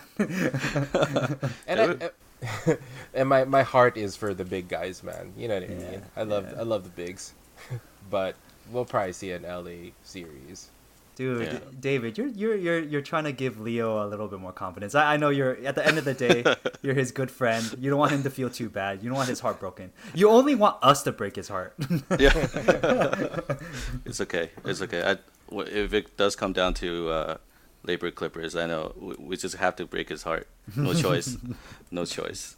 [1.68, 2.12] and I,
[3.14, 5.34] and my, my heart is for the big guys, man.
[5.36, 6.02] You know what I Yeah, mean?
[6.16, 6.60] I love yeah.
[6.60, 7.34] I love the bigs,
[8.10, 8.36] but
[8.72, 10.70] we'll probably see an LA series.
[11.16, 11.60] Dude, Yeah.
[11.82, 14.96] David, you're you're you're you're trying to give Leo a little bit more confidence.
[14.96, 16.46] I, I know you're at the end of the day,
[16.82, 17.76] you're his good friend.
[17.78, 19.04] You don't want him to feel too bad.
[19.04, 19.92] You don't want his heart broken.
[20.14, 21.74] You only want us to break his heart.
[22.18, 22.32] Yeah,
[24.06, 24.52] it's okay.
[24.66, 25.02] It's okay.
[25.04, 25.18] I,
[25.50, 27.38] w- if it does come down to uh,
[27.84, 30.48] Labor Clippers, I know we, we just have to break his heart.
[30.76, 31.36] No choice.
[31.92, 32.56] no choice.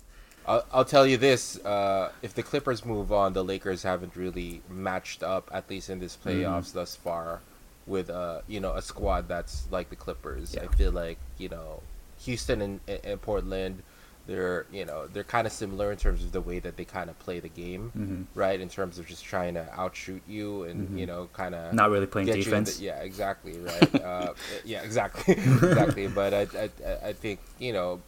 [0.47, 4.61] I'll, I'll tell you this: uh, if the Clippers move on, the Lakers haven't really
[4.69, 7.41] matched up, at least in this playoffs thus far,
[7.87, 10.55] with uh, you know a squad that's like the Clippers.
[10.57, 11.81] I feel like you know
[12.23, 13.83] Houston and, and- and Portland,
[14.27, 17.09] they're you know they're kind of similar in terms of the way that they kind
[17.09, 18.25] of play the game, Mhm.
[18.35, 18.59] right?
[18.59, 22.07] In terms of just trying to outshoot you and you know kind of Not really
[22.07, 22.77] playing get you in defense.
[22.77, 23.95] the- yeah, exactly, right.
[24.03, 24.33] uh,
[24.65, 26.07] yeah, exactly, exactly.
[26.07, 28.01] But I, I- I think you know,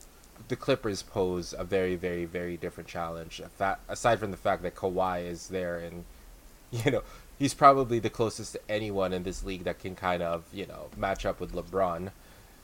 [0.47, 3.39] the Clippers pose a very, very, very different challenge.
[3.39, 6.03] A fa- aside from the fact that Kawhi is there, and
[6.71, 7.03] you know,
[7.39, 10.89] he's probably the closest to anyone in this league that can kind of you know
[10.97, 12.11] match up with LeBron.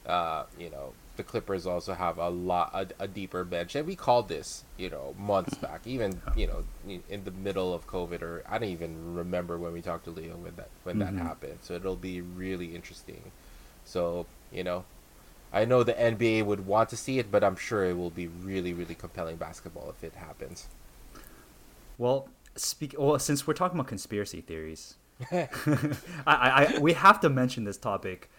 [0.05, 3.95] Uh, you know, the Clippers also have a lot a, a deeper bench, and we
[3.95, 6.63] called this you know months back, even you know
[7.09, 10.35] in the middle of COVID, or I don't even remember when we talked to Leo
[10.35, 10.99] when that when Mhm.
[10.99, 11.59] that happened.
[11.61, 13.31] So it'll be really interesting.
[13.85, 14.85] So you know,
[15.51, 18.27] I know the NBA would want to see it, but I'm sure it will be
[18.27, 20.67] really really compelling basketball if it happens.
[21.97, 22.95] Well, speak.
[22.97, 24.95] Well, since we're talking about conspiracy theories,
[25.31, 25.47] I,
[26.25, 28.29] I, I we have to mention this topic.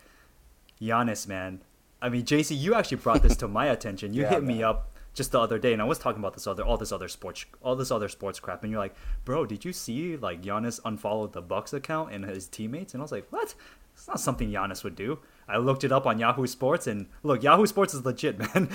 [0.81, 1.61] Giannis, man.
[2.03, 4.15] I mean, JC, you actually brought this to my attention.
[4.15, 6.47] You Yeah, hit me up just the other day, and I was talking about this
[6.47, 8.95] other, all this other sports, all this other sports crap, and you're like,
[9.25, 12.95] bro, did you see like Giannis unfollowed the Bucks account and his teammates?
[12.95, 13.55] And I was like, what?
[13.95, 15.19] It's not something Giannis would do.
[15.51, 18.69] I looked it up on Yahoo Sports, and look, Yahoo Sports is legit, man.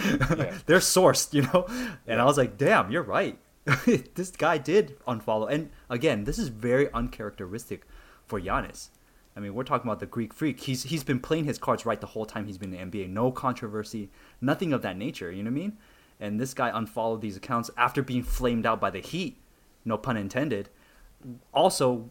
[0.66, 1.68] They're sourced, you know.
[2.06, 3.38] And I was like, damn, you're right.
[4.16, 7.88] this guy did unfollow, and again, this is very uncharacteristic
[8.28, 8.90] for Giannis.
[9.36, 10.60] I mean, we're talking about the Greek freak.
[10.62, 13.10] He's he's been playing his cards right the whole time he's been in the NBA.
[13.10, 14.10] No controversy,
[14.40, 15.32] nothing of that nature.
[15.32, 15.78] You know what I mean?
[16.20, 19.38] And this guy unfollowed these accounts after being flamed out by the Heat.
[19.84, 20.70] No pun intended.
[21.54, 22.10] Also,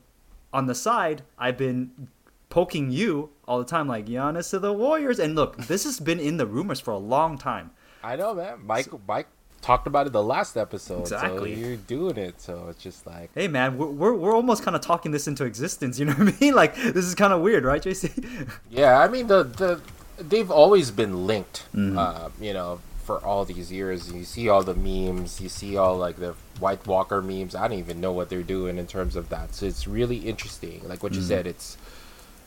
[0.52, 2.08] on the side, I've been
[2.54, 5.18] poking you all the time, like Giannis to the Warriors.
[5.18, 7.72] And look, this has been in the rumors for a long time.
[8.02, 8.64] I know, man.
[8.64, 9.26] Mike, Mike
[9.60, 11.00] talked about it the last episode.
[11.00, 11.54] Exactly.
[11.54, 14.76] So you're doing it, so it's just like Hey man, we're we're, we're almost kind
[14.76, 15.98] of talking this into existence.
[15.98, 16.54] You know what I mean?
[16.62, 18.48] Like this is kind of weird, right, JC?
[18.70, 19.80] Yeah, I mean the the
[20.22, 21.66] they've always been linked.
[21.74, 21.98] Mm-hmm.
[21.98, 25.96] Uh, you know, for all these years, you see all the memes, you see all
[25.96, 27.56] like the White Walker memes.
[27.56, 29.54] I don't even know what they're doing in terms of that.
[29.56, 30.86] So it's really interesting.
[30.86, 31.28] Like what you Mm-hmm.
[31.28, 31.76] said, it's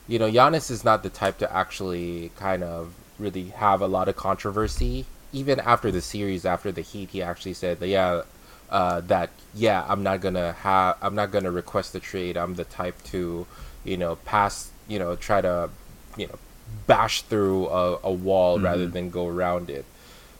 [0.08, 4.08] you know, Giannis is not the type to actually kind of really have a lot
[4.08, 5.04] of controversy.
[5.32, 8.22] Even after the series, after the Heat, he actually said that yeah,
[8.70, 12.36] uh, that yeah, I'm not gonna have, I'm not gonna request the trade.
[12.38, 13.46] I'm the type to,
[13.84, 15.68] you know, pass, you know, try to,
[16.16, 16.38] you know,
[16.86, 19.84] bash through a, a wall rather than go around it.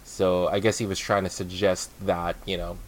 [0.04, 2.78] So I guess he was trying to suggest that you know,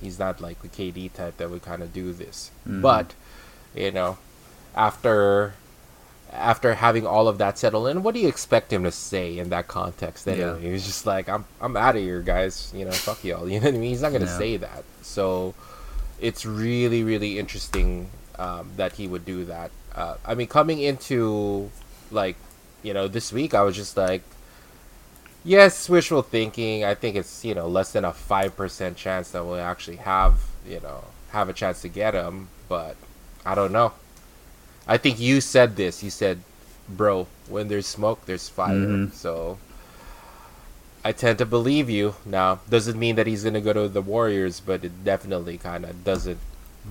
[0.00, 2.50] he's not like the KD type that would kind of do this.
[2.80, 3.14] But,
[3.74, 4.16] you know,
[4.74, 5.54] after
[6.32, 9.50] after having all of that settled in, what do you expect him to say in
[9.50, 10.26] that context?
[10.26, 10.58] Anyway, Yeah.
[10.68, 12.72] he was just like, "I'm I'm out of here, guys.
[12.74, 13.90] You know, fuck y'all." You know what I mean?
[13.90, 14.38] He's not gonna Yeah.
[14.38, 14.84] say that.
[15.02, 15.54] So
[16.20, 19.70] it's really really interesting um, that he would do that.
[19.94, 21.70] Uh, I mean, coming into
[22.10, 22.36] like
[22.82, 24.22] you know this week, I was just like,
[25.44, 26.84] yes, wishful thinking.
[26.84, 30.40] I think it's you know less than a five percent chance that we'll actually have
[30.66, 32.96] you know have a chance to get him, but
[33.44, 33.92] I don't know.
[34.86, 36.02] I think you said this.
[36.02, 36.40] You said,
[36.88, 39.12] "Bro, when there's smoke, there's fire." Mhm.
[39.12, 39.58] So
[41.04, 42.14] I tend to believe you.
[42.24, 46.04] Now, doesn't mean that he's gonna go to the Warriors, but it definitely kind of
[46.04, 46.38] doesn't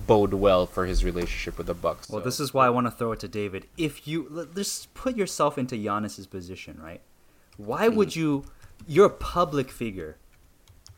[0.06, 2.08] bode well for his relationship with the Bucks.
[2.08, 2.24] Well, so.
[2.24, 3.66] this is why I want to throw it to David.
[3.76, 7.00] If you just put yourself into Giannis's position, right?
[7.58, 7.96] Why Hmm.
[7.96, 8.44] would you?
[8.86, 10.16] You're a public figure.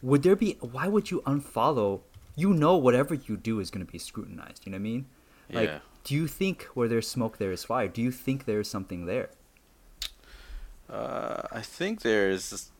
[0.00, 0.56] Would there be?
[0.60, 2.00] Why would you unfollow?
[2.36, 4.64] You know, whatever you do is going to be scrutinized.
[4.66, 5.06] You know what I mean?
[5.52, 5.78] Like, Yeah.
[6.04, 7.88] Do you think where there's smoke there is fire?
[7.88, 9.30] Do you think there is something there?
[10.88, 12.70] Uh, I think there's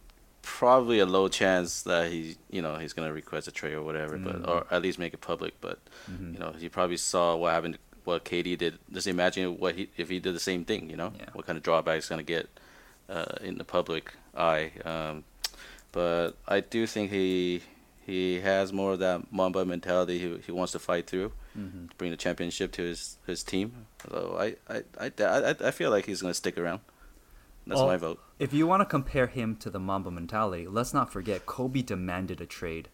[0.43, 4.19] probably a low chance that he, you know, he's gonna request a trade or whatever,
[4.19, 5.55] but or at least make it public.
[5.61, 5.79] But
[6.21, 8.79] you know, he probably saw what happened, what KD did.
[8.93, 10.91] Just imagine what he if he did the same thing.
[10.91, 11.31] You know, Yeah.
[11.33, 12.49] what kind of drawback he's gonna get
[13.09, 14.73] uh, in the public eye.
[14.85, 15.25] Um,
[15.93, 17.63] but I do think he
[18.05, 20.19] he has more of that Mamba mentality.
[20.19, 21.87] He he wants to fight through, Mm-hmm.
[21.99, 23.87] bring the championship to his his team.
[24.11, 26.81] So I I I, I, I feel like he's gonna stick around.
[27.67, 28.21] That's Well, my vote.
[28.39, 32.41] If you want to compare him to the Mamba mentality, let's not forget Kobe demanded
[32.41, 32.89] a trade,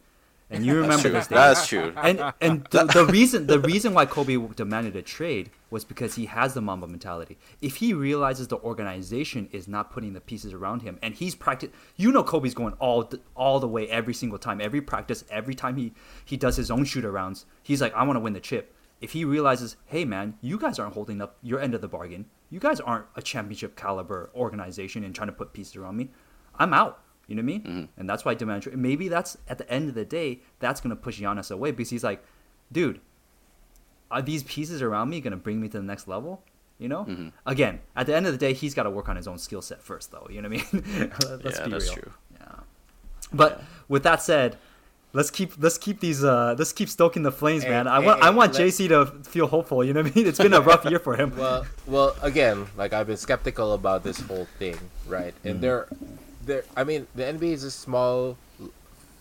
[0.51, 1.29] and you remember That's this.
[1.29, 1.37] true.
[1.37, 1.93] That's true.
[2.03, 6.27] and and the, the reason the reason why Kobe demanded a trade was because he
[6.27, 7.39] has the Mamba mentality.
[7.61, 11.71] If he realizes the organization is not putting the pieces around him, and he's practice,
[11.97, 15.77] you know Kobe's going all all the way every single time, every practice, every time
[15.77, 15.93] he
[16.25, 17.45] he does his own shoot arounds.
[17.63, 18.75] He's like, I want to win the chip.
[19.01, 22.27] If he realizes, hey man, you guys aren't holding up your end of the bargain.
[22.51, 26.11] You guys aren't a championship caliber organization and trying to put pieces around me.
[26.59, 27.01] I'm out.
[27.31, 27.63] You know what I mean?
[27.63, 28.01] Mm-hmm.
[28.01, 28.77] And that's why I demand trade.
[28.77, 32.03] Maybe that's at the end of the day, that's gonna push Giannis away because he's
[32.03, 32.25] like,
[32.73, 33.01] dude,
[34.11, 36.43] are these pieces around me gonna bring me to the next level?
[36.79, 37.05] You know?
[37.05, 37.29] Mm-hmm.
[37.47, 39.61] Again, at the end of the day, he's got to work on his own skill
[39.61, 40.27] set first, though.
[40.31, 41.11] You know what I mean?
[41.45, 41.95] Let's yeah, be that's real.
[41.95, 42.13] true.
[42.41, 42.55] Yeah.
[43.33, 44.57] But with that said,
[45.13, 47.87] let's keep let's keep these uh let's keep stoking the flames, Hey, man.
[47.87, 49.85] I hey, want I want JC to feel hopeful.
[49.85, 50.27] You know what I mean?
[50.27, 51.37] It's been a rough year for him.
[51.37, 55.35] well, well, again, like I've been skeptical about this whole thing, right?
[55.45, 55.87] And there,
[56.45, 56.65] there.
[56.77, 58.37] I mean, the NBA is a small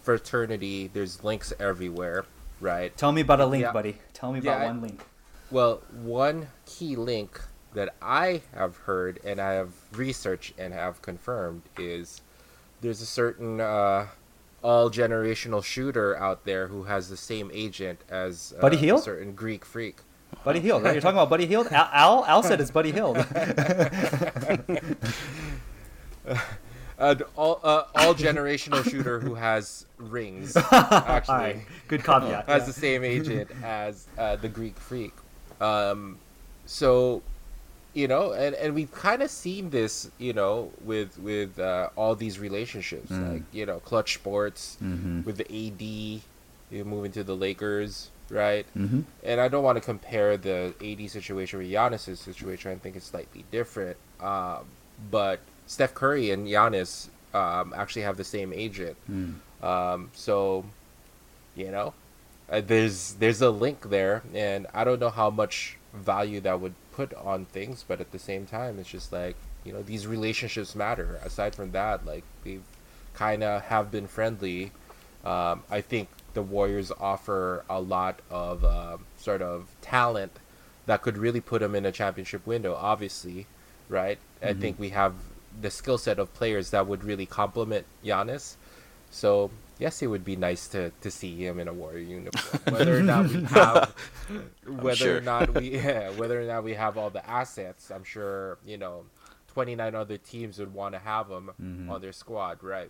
[0.03, 0.89] fraternity.
[0.93, 2.25] There's links everywhere,
[2.62, 2.95] right?
[2.97, 3.71] Tell me about a link, Yeah.
[3.71, 3.97] buddy.
[4.13, 5.01] Tell me Yeah, about I- one link.
[5.51, 7.41] Well, one key link
[7.73, 12.21] that I have heard and I have researched and have confirmed is
[12.82, 14.08] there's a certain uh,
[14.63, 19.34] all generational shooter out there who has the same agent as uh, Buddy a certain
[19.34, 19.97] Greek freak.
[20.43, 20.93] Buddy Hield, right?
[20.93, 21.67] You're talking about Buddy Hield.
[21.71, 23.17] Al Al, Al said it's Buddy Hield.
[26.99, 32.45] An all uh, all generational shooter who has rings actually All right, good caveat.
[32.47, 32.65] has yeah.
[32.65, 35.13] the same agent as uh, the Greek freak.
[35.62, 36.17] Um,
[36.65, 37.21] so,
[37.93, 42.15] you know, and, and we've kind of seen this, you know, with with uh, all
[42.15, 43.33] these relationships, Mm.
[43.33, 45.25] like you know, Clutch Sports Mhm.
[45.25, 45.81] with the AD,
[46.71, 48.65] you moving to the Lakers, right?
[48.77, 49.03] Mhm.
[49.23, 52.71] And I don't want to compare the AD situation with Giannis's situation.
[52.71, 53.95] I think it's slightly different.
[54.19, 54.65] Um,
[55.09, 58.97] but Steph Curry and Giannis um, actually have the same agent.
[59.10, 59.36] Mm.
[59.62, 60.65] Um, so,
[61.55, 61.93] you know,
[62.49, 66.75] uh, there's there's a link there, and I don't know how much value that would
[66.91, 70.75] put on things, but at the same time, it's just like you know these relationships
[70.75, 71.19] matter.
[71.23, 72.63] Aside from that, like they've
[73.13, 74.73] kind of have been friendly.
[75.23, 80.39] Um, I think the Warriors offer a lot of uh, sort of talent
[80.86, 82.75] that could really put them in a championship window.
[82.75, 83.47] Obviously,
[83.89, 84.19] right?
[84.41, 84.62] I Mm-hmm.
[84.62, 85.13] think we have
[85.62, 88.56] the skill set of players that would really complement Giannis.
[89.12, 92.62] So yes, it would be nice to, to see him in a Warrior uniform.
[92.74, 93.95] Whether or not we have,
[94.67, 95.17] whether sure.
[95.17, 98.78] or not we, yeah, whether or not we have all the assets, I'm sure you
[98.78, 99.04] know,
[99.54, 101.89] 29 other teams would want to have him Mm-hmm.
[101.89, 102.89] on their squad, right?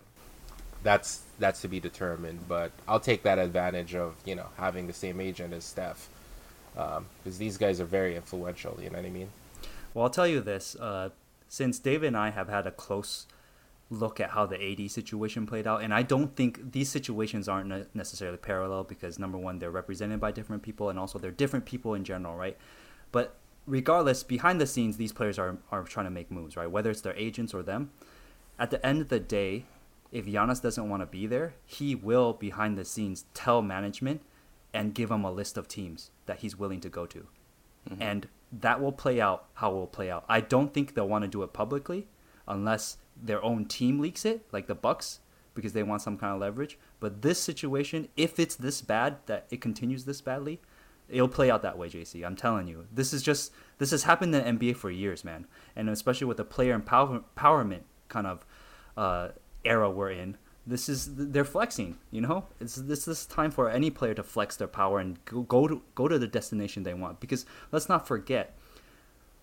[0.82, 4.94] That's that's to be determined, but I'll take that advantage of you know having the
[4.94, 6.08] same agent as Steph,
[6.74, 8.78] because these guys are very influential.
[8.82, 9.28] You know what I mean?
[9.92, 10.76] Well, I'll tell you this.
[10.76, 11.10] Uh,
[11.50, 13.26] since David and I have had a close
[13.90, 17.92] look at how the AD situation played out, and I don't think these situations aren't
[17.92, 21.94] necessarily parallel because number one, they're represented by different people, and also they're different people
[21.94, 22.56] in general, right?
[23.10, 23.36] But
[23.66, 26.70] regardless, behind the scenes, these players are are trying to make moves, right?
[26.70, 27.90] Whether it's their agents or them.
[28.56, 29.64] At the end of the day,
[30.12, 34.22] if Giannis doesn't want to be there, he will behind the scenes tell management
[34.72, 37.26] and give them a list of teams that he's willing to go to
[37.88, 38.00] mm-hmm.
[38.00, 40.24] and that will play out how it will play out.
[40.28, 42.08] I don't think they'll want to do it publicly
[42.48, 45.20] unless their own team leaks it, like the Bucks,
[45.54, 46.78] because they want some kind of leverage.
[46.98, 50.60] But this situation, if it's this bad that it continues this badly,
[51.08, 52.24] it'll play out that way, JC.
[52.24, 52.86] I'm telling you.
[52.92, 56.44] This is just this has happened in NBA for years, man, and especially with the
[56.44, 58.44] player empower- empowerment kind of
[58.96, 59.28] uh,
[59.64, 60.36] era we're in.
[60.66, 62.44] This is they're flexing, you know.
[62.60, 65.82] It's this is time for any player to flex their power and go, go to
[65.94, 67.18] go to the destination they want.
[67.18, 68.56] Because let's not forget,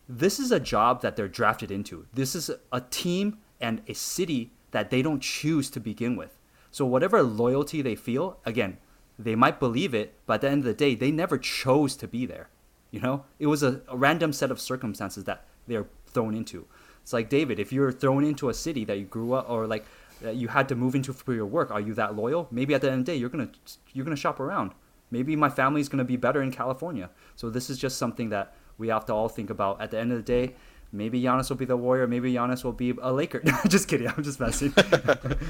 [0.08, 2.06] this is a job that they're drafted into.
[2.14, 6.38] This is a team and a city that they don't choose to begin with.
[6.72, 8.78] So whatever loyalty they feel, again,
[9.18, 12.08] they might believe it, but at the end of the day, they never chose to
[12.08, 12.50] be there.
[12.92, 16.68] You know, it was a, a random set of circumstances that they're thrown into.
[17.02, 19.86] It's like David, if you're thrown into a city that you grew up or like
[20.22, 22.48] that you had to move into for your work, are you that loyal?
[22.52, 23.50] Maybe at the end of the day, you're gonna
[23.94, 24.72] you're gonna shop around.
[25.12, 27.10] Maybe my family's gonna be better in California.
[27.36, 29.82] So this is just something that we have to all think about.
[29.82, 30.56] At the end of the day,
[30.92, 32.08] maybe Giannis will be the Warrior.
[32.08, 33.42] Maybe Giannis will be a Laker.
[33.68, 34.08] just kidding.
[34.08, 34.74] I'm just messing.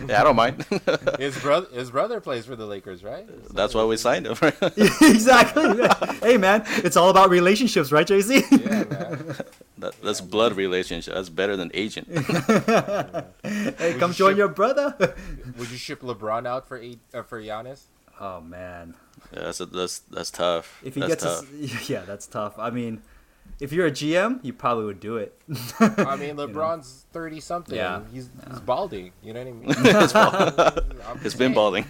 [0.07, 0.65] Yeah, I don't mind.
[1.19, 3.27] His brother, his brother plays for the Lakers, right?
[3.53, 4.37] That's why we signed him.
[4.77, 5.87] exactly.
[6.21, 8.43] hey man, it's all about relationships, right, JC?
[8.49, 9.35] Yeah, man.
[9.79, 11.13] That, that's blood relationship.
[11.13, 12.07] That's better than agent.
[13.43, 14.95] hey, come join your brother.
[15.57, 17.83] Would you ship LeBron out for eight uh, for Giannis?
[18.19, 18.95] oh man,
[19.33, 20.81] Yeah, that's that's that's tough.
[20.83, 21.53] if he that's gets, tough.
[21.53, 22.57] a, yeah, that's tough.
[22.57, 23.01] I mean,
[23.59, 25.39] if you're a GM, you probably would do it.
[25.79, 27.75] I mean, LeBron's thirty something.
[27.75, 28.01] Yeah.
[28.11, 29.11] he's he's balding.
[29.23, 30.11] You know what I mean?
[30.15, 31.85] I'm It's just been balding.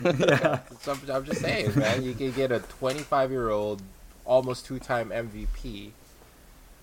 [0.81, 2.03] So I'm, I'm just saying, man.
[2.03, 3.81] You can get a 25 year old,
[4.25, 5.91] almost two time MVP,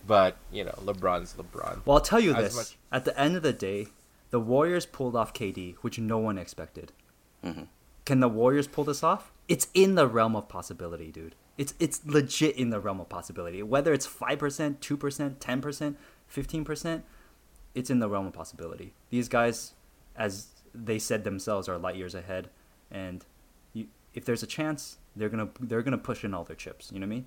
[0.06, 1.80] but you know, LeBron's LeBron.
[1.84, 3.88] Well, I'll tell you As this: much- at the end of the day,
[4.30, 6.92] the Warriors pulled off KD, which no one expected.
[7.44, 7.68] Mhm.
[8.04, 9.32] Can the Warriors pull this off?
[9.48, 11.34] It's in the realm of possibility, dude.
[11.56, 13.62] It's it's legit in the realm of possibility.
[13.62, 17.04] Whether it's five percent, two percent, ten percent, fifteen percent,
[17.74, 18.94] it's in the realm of possibility.
[19.10, 19.74] These guys,
[20.16, 22.50] as they said themselves, are light years ahead,
[22.90, 23.24] and
[23.72, 26.90] you, if there's a chance, they're gonna they're gonna push in all their chips.
[26.92, 27.26] You know what I mean?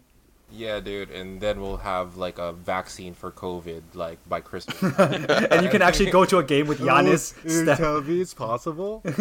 [0.49, 1.11] Yeah, dude.
[1.11, 4.81] And then we'll have like a vaccine for COVID, like by Christmas.
[4.97, 7.33] and you can actually go to a game with Giannis.
[7.49, 9.01] Steph- tell me it's possible,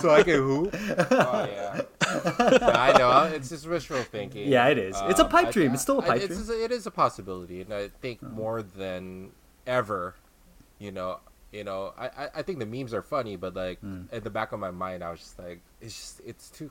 [0.00, 0.70] so I can hoop.
[0.72, 1.80] Oh yeah.
[2.00, 3.30] I know.
[3.34, 4.48] It's just wishful thinking.
[4.48, 4.96] Yeah, it is.
[5.04, 5.72] It's a Um, pipe I- dream.
[5.74, 6.60] It's still a pipe it's, dream.
[6.62, 9.32] It is a possibility, and I think more than
[9.66, 10.14] ever,
[10.78, 11.18] you know,
[11.52, 14.02] you know, I, I, I think the memes are funny, but like Hmm.
[14.12, 16.70] at the back of my mind, I was just like, it's just it's too,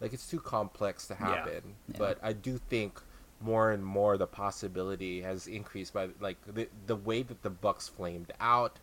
[0.00, 1.26] like it's too complex to Yeah.
[1.26, 1.62] happen.
[1.88, 1.96] Yeah.
[1.98, 3.00] But I do think
[3.42, 7.88] more and more the possibility has increased by like the the way that the Bucks
[7.88, 8.78] flamed out,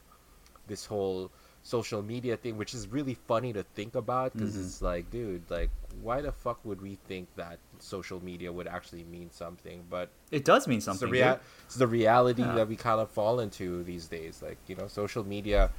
[0.68, 4.64] this whole social media thing, which is really funny to think about because Mm-hmm.
[4.66, 5.70] it's like, dude, like
[6.02, 9.84] why the fuck would we think that social media would actually mean something?
[9.90, 11.10] But It does mean it's the, something.
[11.12, 12.54] rea- it's the reality Yeah.
[12.56, 14.42] that we kind of fall into these days.
[14.42, 15.70] Like, you know, social media,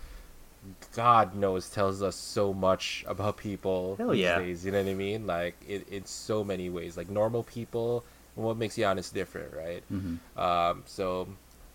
[0.95, 4.39] God knows, tells us so much about people Hell these yeah.
[4.39, 4.64] days.
[4.64, 5.26] You know what I mean?
[5.26, 6.97] Like, it, in so many ways.
[6.99, 8.05] Like, normal people,
[8.37, 9.83] and what makes Giannis different, right?
[9.93, 10.39] Mm-hmm.
[10.39, 11.28] Um, so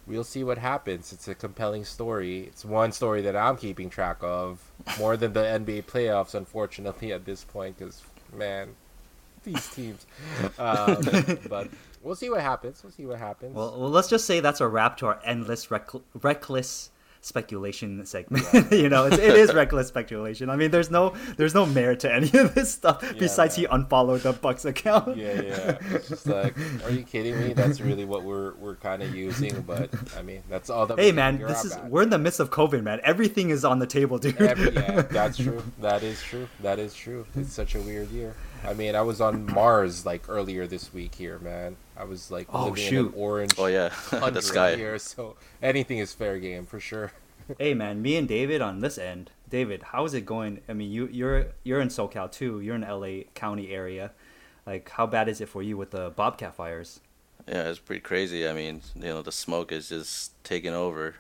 [0.08, 1.14] we'll see what happens.
[1.14, 2.42] It's a compelling story.
[2.42, 4.60] It's one story that I'm keeping track of
[5.00, 8.04] more than the NBA playoffs, unfortunately, at this point, because,
[8.34, 8.76] man,
[9.44, 10.06] these teams.
[10.58, 11.04] Um,
[11.50, 11.70] but
[12.02, 12.84] we'll see what happens.
[12.84, 13.56] We'll see what happens.
[13.56, 15.90] Well, well, let's just say that's a wrap to our endless, reck-
[16.22, 16.90] reckless
[17.26, 18.46] speculation segment.
[18.72, 20.48] you know, it's, it is reckless speculation.
[20.48, 24.22] I mean, there's no there's no merit to any of this stuff besides he unfollowed
[24.22, 25.18] the Bucks account.
[25.18, 25.78] Yeah, yeah.
[25.92, 27.54] It's just like, are you kidding me?
[27.54, 29.62] That's really what we're we're kind of using.
[29.62, 31.00] But I mean, that's all that.
[31.00, 33.00] Hey man, this is we're in the midst of COVID, man.
[33.04, 34.40] Everything is on the table, dude.
[34.40, 35.64] Every, yeah, that's true.
[35.82, 36.48] That is true.
[36.62, 37.26] That is true.
[37.36, 38.36] It's such a weird year.
[38.64, 41.76] I mean, I was on Mars like earlier this week here, man.
[41.98, 43.14] I was like Oh, living in shoot.
[43.16, 44.76] orange Oh yeah, the sky.
[44.76, 47.12] here, so anything is fair game for sure.
[47.60, 49.32] hey man, me and David on this end.
[49.50, 50.62] David, how is it going?
[50.68, 52.60] I mean, you you're you're in SoCal too.
[52.62, 54.12] You're in LA County area.
[54.66, 57.00] Like, how bad is it for you with the Bobcat fires?
[57.48, 58.48] Yeah, it's pretty crazy.
[58.48, 61.16] I mean, you know, the smoke is just taking over.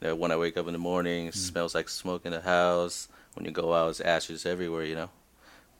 [0.00, 2.42] You know, when I wake up in the morning, it smells like smoke in the
[2.42, 3.08] house.
[3.34, 4.84] When you go out, it's ashes everywhere.
[4.84, 5.10] You know.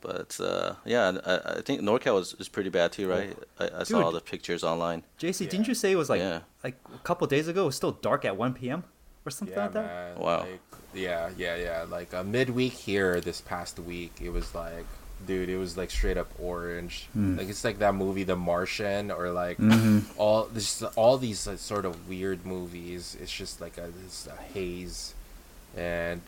[0.05, 3.35] But uh, yeah, I, I think NorCal is, is pretty bad too, right?
[3.59, 5.03] I, I saw all the pictures online.
[5.19, 6.41] JC, didn't you say it was like Yeah.
[6.63, 7.63] like a couple days ago?
[7.63, 8.85] It was still dark at 1 p.m.
[9.25, 9.87] or something Yeah, like that.
[9.87, 10.19] man.
[10.19, 10.41] Wow.
[10.41, 10.61] Like,
[10.95, 11.87] yeah, yeah, yeah.
[11.89, 14.85] Like uh, midweek here this past week, it was like,
[15.27, 17.09] dude, it was like straight up orange.
[17.15, 17.39] Hmm.
[17.39, 20.01] Like it's like that movie, The Martian, or like Mm-hmm.
[20.21, 23.17] all this, all these like, sort of weird movies.
[23.21, 25.15] It's just like a, this a haze,
[25.77, 26.21] and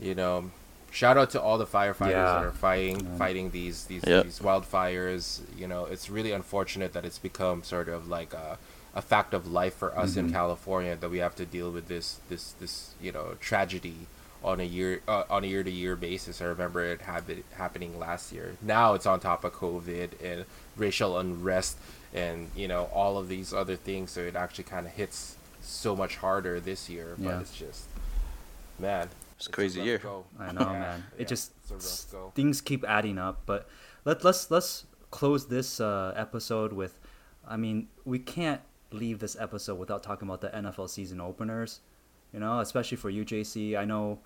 [0.00, 0.50] you know,
[0.92, 2.34] shout out to all the firefighters Yeah.
[2.34, 4.24] that are fighting fighting these these Yep.
[4.24, 5.40] these wildfires.
[5.56, 8.58] You know, it's really unfortunate that it's become sort of like a
[8.94, 12.18] a fact of life for us in California that we have to deal with this
[12.28, 14.06] this this you know tragedy
[14.44, 16.42] on a year uh, on a year to year basis.
[16.42, 18.56] I remember it happened happening last year.
[18.60, 20.44] Now it's on top of COVID and
[20.76, 21.78] racial unrest
[22.12, 24.10] and you know all of these other things.
[24.10, 27.14] So it actually kind of hits so much harder this year.
[27.16, 27.40] But Yeah.
[27.40, 27.84] it's just
[28.78, 29.08] man,
[29.42, 29.98] It's a crazy year.
[29.98, 30.24] go.
[30.38, 31.04] I know, Yeah, man.
[31.16, 32.32] yeah, It just it's a rough go.
[32.36, 33.42] things keep adding up.
[33.44, 33.68] But
[34.04, 36.98] let let's let's close this uh, episode with.
[37.46, 38.60] I mean, we can't
[38.92, 41.80] leave this episode without talking about the NFL season openers.
[42.32, 43.76] You know, especially for you, JC.
[43.76, 44.20] I know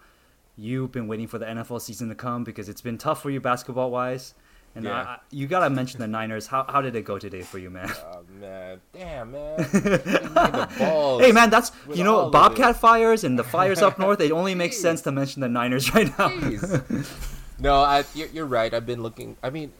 [0.54, 3.40] you've been waiting for the NFL season to come because it's been tough for you
[3.40, 4.34] basketball wise.
[4.76, 4.92] And Yeah.
[4.92, 6.46] I, I, you gotta mention the Niners.
[6.46, 7.90] How, how did it go today for you, man?
[8.12, 11.22] Oh man, damn man, Give me the balls.
[11.22, 14.20] Hey man, that's you know Bobcat fires and the fires up north.
[14.20, 16.28] It only makes sense to mention the Niners right now.
[17.58, 18.72] No, I, you're, you're right.
[18.74, 19.36] I've been looking.
[19.42, 19.72] I mean,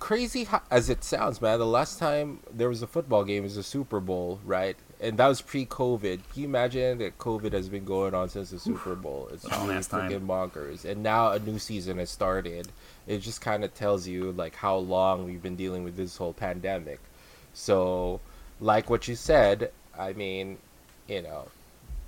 [0.00, 1.60] crazy how, as it sounds, man.
[1.60, 4.76] The last time there was a football game was the Super Bowl, right?
[5.00, 6.18] And that was pre-COVID.
[6.32, 9.28] Can you imagine that COVID has been going on since the Super Bowl?
[9.32, 10.84] It's Long really freaking bonkers.
[10.84, 12.68] And now a new season has started.
[13.06, 16.32] It just kind of tells you like how long we've been dealing with this whole
[16.32, 17.00] pandemic.
[17.52, 18.20] So,
[18.60, 20.58] like what you said, I mean,
[21.08, 21.48] you know,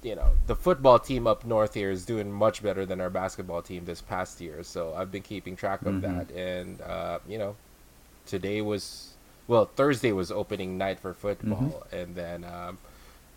[0.02, 3.62] you know, the football team up north here is doing much better than our basketball
[3.62, 4.62] team this past year.
[4.62, 6.00] So I've been keeping track of Mhm.
[6.02, 6.30] that.
[6.36, 7.56] And, uh, you know,
[8.26, 9.14] today was,
[9.46, 11.86] well, Thursday was opening night for football.
[11.92, 12.78] And then, um,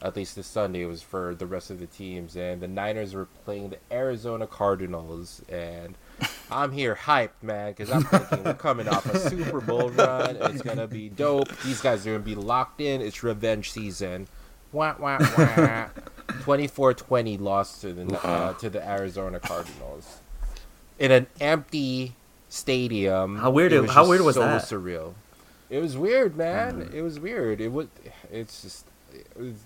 [0.01, 2.35] at least this Sunday was for the rest of the teams.
[2.35, 5.41] And the Niners were playing the Arizona Cardinals.
[5.49, 5.95] And
[6.51, 10.35] I'm here hyped, man, because I'm thinking we're coming off a Super Bowl run.
[10.39, 11.49] It's going to be dope.
[11.63, 13.01] These guys are going to be locked in.
[13.01, 14.27] It's revenge season.
[14.71, 15.87] Wah, wah, wah.
[16.43, 20.19] 24-20 loss to the uh, to the Arizona Cardinals
[20.99, 22.13] in an empty
[22.49, 23.37] stadium.
[23.37, 24.61] How weird It it- was how weird was so that?
[24.63, 25.13] Surreal.
[25.69, 26.81] It was weird, man.
[26.83, 26.95] Mm-hmm.
[26.97, 27.61] It was weird.
[27.61, 27.87] It was.
[28.31, 28.85] It's just.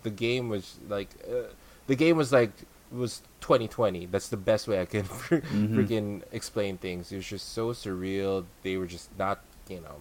[0.04, 1.10] The game was like.
[1.28, 1.50] Uh,
[1.88, 2.52] the game was like
[2.92, 4.06] was 2020.
[4.08, 5.80] That's the best way I can Mm-hmm.
[5.80, 7.12] freaking explain things.
[7.12, 8.46] It was just so surreal.
[8.64, 9.96] They were just not, you know.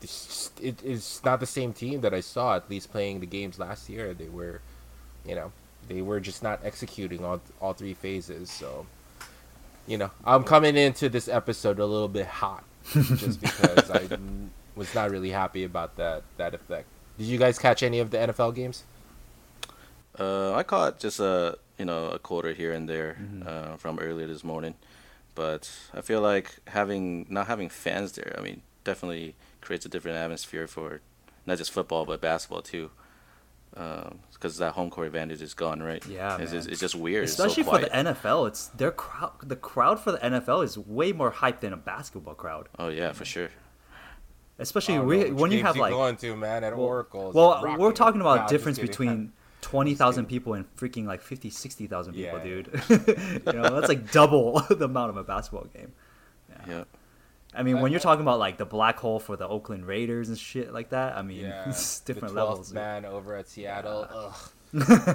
[0.00, 3.26] It's just, it, it's not the same team that I saw at least playing the
[3.26, 4.12] games last year.
[4.14, 4.60] They were,
[5.26, 5.52] you know,
[5.88, 8.50] they were just not executing all all three phases.
[8.50, 8.86] So,
[9.86, 14.08] you know, I'm coming into this episode a little bit hot, just because I
[14.74, 16.88] was not really happy about that that effect.
[17.22, 18.82] Did you guys catch any of the NFL games?
[20.18, 23.42] Uh, I caught just a you know a quarter here and there Mm-hmm.
[23.46, 24.74] uh, from earlier this morning,
[25.36, 28.34] but I feel like having not having fans there.
[28.36, 31.00] I mean, definitely creates a different atmosphere for
[31.46, 32.90] not just football but basketball too.
[33.70, 36.04] Because that home court advantage is gone, right?
[36.04, 36.60] Yeah, it's, man.
[36.60, 37.22] Just, it's just weird.
[37.24, 37.86] It's so Especially for the.
[37.86, 39.32] NFL, it's their crowd.
[39.44, 42.68] The crowd for the NFL is way more hyped than a basketball crowd.
[42.80, 43.50] Oh yeah, for sure.
[44.62, 46.76] Especially I don't we, know which when you games have like going to man at
[46.76, 47.32] well, Oracle.
[47.34, 47.78] well, rocking.
[47.78, 52.38] we're talking about Nah, difference between twenty thousand people and freaking like 50, 60,000 people,
[52.38, 52.44] Yeah.
[52.44, 52.66] dude.
[53.46, 55.92] you know, that's like double the amount of a basketball game.
[56.66, 56.84] Yeah.
[57.54, 60.28] I mean, I- when you're talking about like the black hole for the Oakland Raiders
[60.30, 62.68] and shit like that, I mean, yeah, it's the different 12th levels.
[62.68, 62.74] dude.
[62.76, 64.06] man over at Seattle.
[64.10, 64.34] Ugh.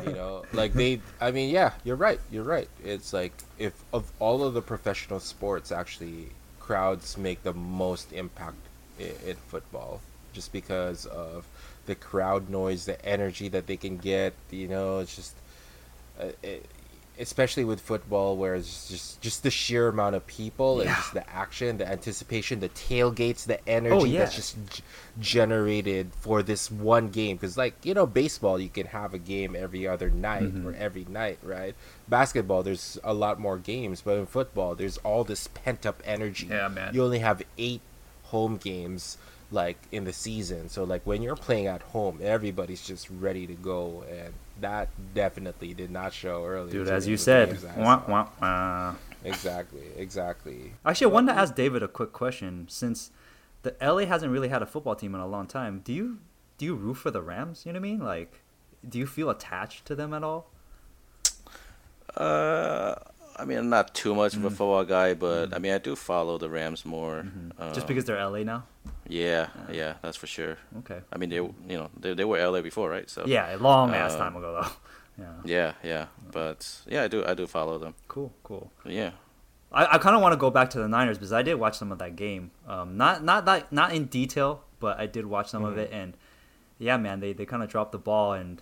[0.05, 1.01] you know, like they.
[1.19, 2.19] I mean, yeah, you're right.
[2.29, 2.69] You're right.
[2.83, 6.27] It's like if of all of the professional sports, actually,
[6.59, 8.57] crowds make the most impact
[8.99, 10.01] in, in football,
[10.33, 11.45] just because of
[11.85, 14.33] the crowd noise, the energy that they can get.
[14.51, 15.35] You know, it's just.
[16.19, 16.65] Uh, it,
[17.19, 20.95] especially with football, where it's just just the sheer amount of people and Yeah.
[20.97, 24.19] just the action, the anticipation, the tailgates, the energy Oh, yeah.
[24.19, 24.83] that's just g-
[25.19, 27.37] generated for this one game.
[27.37, 30.67] Because like you know, baseball, you can have a game every other night Mm-hmm.
[30.67, 31.73] or every night, right?
[32.07, 36.47] Basketball, there's a lot more games, but in football, there's all this pent up energy.
[36.49, 36.93] Yeah, man.
[36.93, 37.81] You only have eight
[38.28, 39.17] home games
[39.51, 40.69] like in the season.
[40.69, 45.73] So like when you're playing at home, everybody's just ready to go and that definitely
[45.73, 46.71] did not show earlier.
[46.71, 48.95] Dude, as you said, wah, wah, wah.
[49.23, 50.73] Exactly, exactly.
[50.86, 52.67] Actually, I wanted to ask David a quick question.
[52.69, 53.11] Since
[53.63, 56.19] the LA hasn't really had a football team in a long time, do you
[56.57, 57.65] do you root for the Rams?
[57.65, 57.99] You know what I mean?
[57.99, 58.41] Like,
[58.88, 60.49] do you feel attached to them at all?
[62.15, 62.95] Uh,
[63.39, 65.95] I mean, I'm not too much of a football guy, but I mean, I do
[65.95, 67.25] follow the Rams more.
[67.59, 68.63] Just Um, because they're LA now?
[69.07, 70.57] Yeah, yeah, that's for sure.
[70.79, 70.99] Okay.
[71.13, 73.09] I mean, they you know they they were LA before, right?
[73.09, 74.69] So Yeah, a long ass uh, time ago though.
[75.19, 75.33] Yeah.
[75.45, 76.05] yeah, yeah.
[76.31, 77.95] But yeah, I do I do follow them.
[78.07, 78.71] Cool, cool.
[78.85, 79.11] Yeah.
[79.71, 81.75] I, I kind of want to go back to the Niners because I did watch
[81.75, 82.51] some of that game.
[82.67, 86.15] Um, not not that not in detail, but I did watch some of it, and
[86.77, 88.61] yeah, man, they, they kind of dropped the ball, and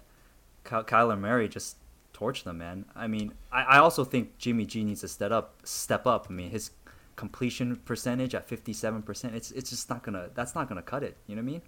[0.64, 1.76] Ky- Kyler Murray just
[2.16, 2.86] torched them, man.
[2.96, 6.28] I mean, I, I also think Jimmy G needs to step up, step up.
[6.30, 6.72] I mean, his
[7.16, 11.04] completion percentage at fifty seven percent, it's it's just not gonna that's not gonna cut
[11.04, 11.18] it.
[11.28, 11.62] You know what I mean?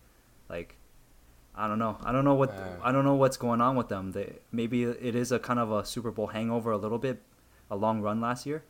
[0.50, 0.76] Like,
[1.56, 1.98] I don't know.
[2.04, 2.64] I don't know what Uh.
[2.84, 4.12] I don't know what's going on with them.
[4.12, 7.22] They, maybe it is a kind of a Super Bowl hangover a little bit,
[7.70, 8.64] a long run last year.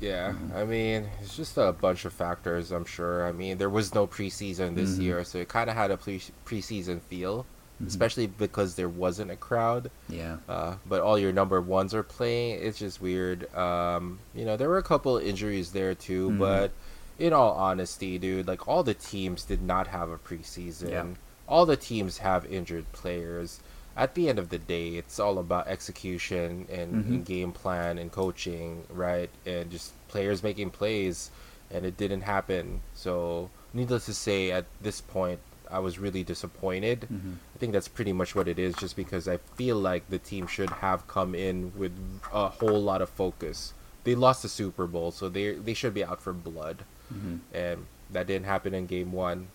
[0.00, 3.24] Yeah, I mean, it's just a bunch of factors, I'm sure.
[3.24, 5.02] I mean, there was no preseason this Mhm.
[5.02, 7.46] year, so it kind of had a pre- preseason feel,
[7.82, 7.88] Mhm.
[7.88, 9.90] especially because there wasn't a crowd.
[10.08, 10.36] Yeah.
[10.48, 12.60] Uh, but all your number ones are playing.
[12.62, 13.52] It's just weird.
[13.54, 16.38] Um, you know, there were a couple injuries there too, Mhm.
[16.38, 16.70] but
[17.18, 20.90] in all honesty, dude, like all the teams did not have a preseason.
[20.90, 21.06] Yeah.
[21.48, 23.60] All the teams have injured players.
[23.94, 27.08] At the end of the day, it's all about execution and, Mhm.
[27.08, 29.28] and game plan and coaching, right?
[29.44, 31.30] And just players making plays,
[31.70, 32.80] and it didn't happen.
[32.94, 35.40] So, needless to say, at this point,
[35.72, 37.06] I was really disappointed.
[37.12, 37.34] Mhm.
[37.54, 40.46] I think that's pretty much what it is, just because I feel like the team
[40.46, 41.92] should have come in with
[42.32, 43.72] a whole lot of focus.
[44.04, 47.38] They lost the Super Bowl, so they they should be out for blood, Mhm.
[47.52, 49.48] and that didn't happen in Game One.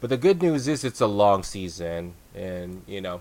[0.00, 3.20] But the good news is it's a long season, and you know,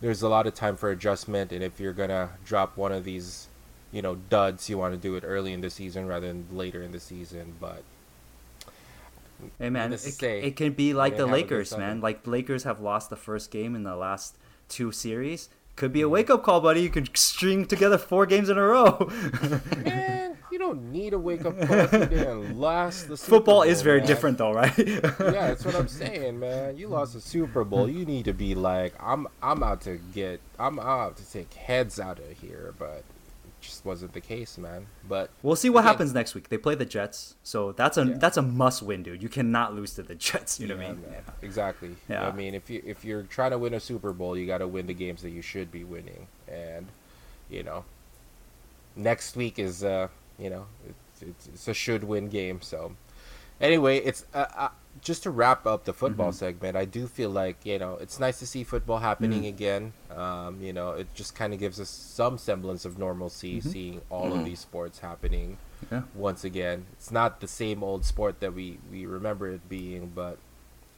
[0.00, 1.52] there's a lot of time for adjustment.
[1.52, 3.48] And if you're gonna drop one of these,
[3.90, 6.82] you know, duds, you want to do it early in the season rather than later
[6.82, 7.54] in the season.
[7.60, 7.82] But
[9.58, 12.00] Hey man, it, say, it can be like the a Lakers, man.
[12.00, 14.36] Like the Lakers have lost the first game in the last
[14.68, 15.48] two series.
[15.76, 16.12] Could be a mm-hmm.
[16.12, 16.80] wake up call, buddy.
[16.80, 19.10] You can string together four games in a row.
[19.84, 23.62] man, you don't need to wake up call if you didn't last the Super Football
[23.62, 24.06] is very man.
[24.06, 24.76] different, though, right?
[24.78, 26.78] yeah, that's what I'm saying, man.
[26.78, 27.90] You lost the Super Bowl.
[27.90, 32.00] You need to be like, I'm, I'm out to get, I'm out to take heads
[32.00, 32.74] out of here.
[32.78, 33.04] But
[33.66, 34.86] just wasn't the case, man.
[35.08, 36.48] But We'll see what Again- happens next week.
[36.48, 38.14] They play the Jets, so that's a Yeah.
[38.18, 39.22] that's a must win, dude.
[39.22, 40.58] You cannot lose to the Jets.
[40.58, 41.04] You know what I mean?
[41.42, 41.96] exactly.
[42.08, 42.26] Yeah.
[42.26, 44.68] I mean, if you if you're trying to win a Super Bowl, you got to
[44.68, 46.86] win the games that you should be winning, and
[47.50, 47.84] you know,
[48.96, 50.08] next week is uh,
[50.38, 52.60] you know, it's it's, it's a should win game.
[52.62, 52.94] So,
[53.60, 54.68] anyway, it's uh, uh,
[55.02, 56.34] just to wrap up the football Mhm.
[56.34, 56.76] segment.
[56.76, 59.48] I do feel like you know it's nice to see football happening Mhm.
[59.48, 59.92] again.
[60.10, 63.72] Um, you know, it just kind of gives us some semblance of normalcy Mhm.
[63.72, 65.58] seeing all of these sports happening
[65.90, 66.02] Yeah.
[66.14, 66.86] once again.
[66.92, 70.38] It's not the same old sport that we we remember it being, but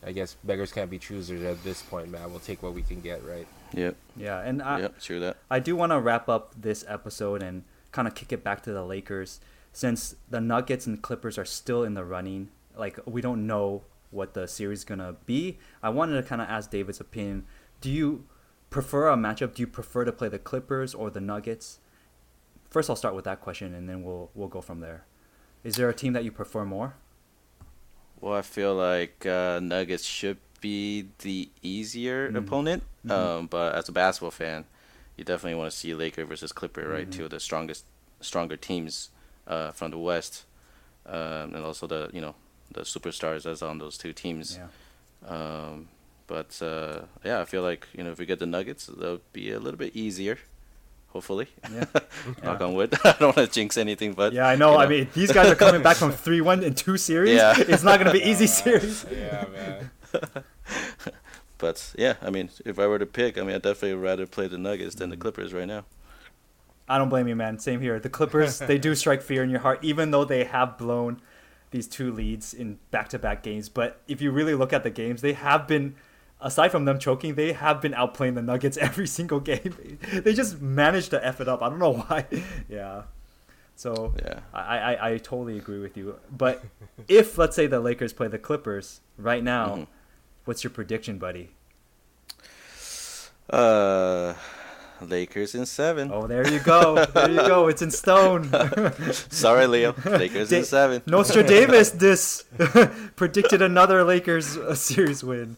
[0.05, 2.31] I guess beggars can't be choosers at this point, man.
[2.31, 3.49] We'll take what we can get, right?
[3.73, 3.97] Yep.
[4.17, 5.01] Yeah, and I, yep.
[5.01, 5.37] True that.
[5.51, 8.73] I do want to wrap up this episode and kind of kick it back to
[8.73, 9.41] the Lakers
[9.73, 12.49] since the Nuggets and Clippers are still in the running.
[12.79, 15.59] Like we don't know what the series is gonna be.
[15.83, 17.45] I wanted to kind of ask David's opinion.
[17.81, 18.25] Do you
[18.71, 19.55] prefer a matchup?
[19.55, 21.81] Do you prefer to play the Clippers or the Nuggets?
[22.71, 25.05] First, I'll start with that question, and then we'll we'll go from there.
[25.65, 26.95] Is there a team that you prefer more?
[28.21, 32.37] Well, I feel like uh, Nuggets should be the easier Mhm.
[32.37, 32.83] opponent.
[33.07, 33.11] Mhm.
[33.13, 34.65] Um, but as a basketball fan,
[35.17, 37.09] you definitely want to see Laker versus Clipper, right?
[37.09, 37.13] Mhm.
[37.13, 37.85] Two of the strongest,
[38.21, 39.11] stronger teams
[39.47, 40.45] uh, from the West,
[41.07, 42.35] um, and also the you know
[42.71, 44.59] the superstars that's on those two teams.
[44.59, 44.69] Yeah.
[45.29, 45.89] Um,
[46.27, 49.51] but uh, yeah, I feel like you know if we get the Nuggets, they'll be
[49.53, 50.39] a little bit easier.
[51.13, 51.85] Hopefully, Yeah.
[52.45, 52.67] knock Yeah.
[52.67, 52.93] on wood.
[53.05, 54.73] I don't want to jinx anything, but Yeah, I know.
[54.73, 57.35] you I mean, these guys are coming back from three one in two series.
[57.37, 57.55] Yeah.
[57.57, 59.07] It's not gonna be easy series.
[59.11, 59.91] Yeah, man.
[61.57, 64.47] But yeah, I mean, if I were to pick, I mean, I'd definitely rather play
[64.47, 65.21] the Nuggets than the Mm.
[65.21, 65.85] Clippers right now.
[66.89, 67.59] I don't blame you, man.
[67.59, 67.99] Same here.
[67.99, 71.21] The Clippers, they do strike fear in your heart, even though they have blown
[71.71, 73.69] these two leads in back-to-back games.
[73.69, 75.95] But if you really look at the games, they have been
[76.41, 79.99] aside from them choking, they have been outplaying the Nuggets every single game.
[80.13, 81.63] they just managed to f it up.
[81.63, 82.27] I don't know why.
[82.69, 83.03] yeah.
[83.77, 84.41] So Yeah.
[84.53, 86.17] I, I, I totally agree with you.
[86.37, 86.65] But
[87.07, 89.87] if let's say the Lakers play the Clippers right now, Mhm.
[90.47, 91.51] what's your prediction, buddy?
[93.51, 94.35] Uh,
[95.01, 96.11] Lakers in seven.
[96.13, 97.05] Oh, there you go.
[97.05, 97.69] There you go.
[97.69, 98.51] It's in stone.
[99.13, 99.95] Sorry, Leo.
[100.05, 101.03] Lakers in seven.
[101.07, 102.45] Nostradamus this
[103.17, 105.57] predicted another Lakers uh, series win.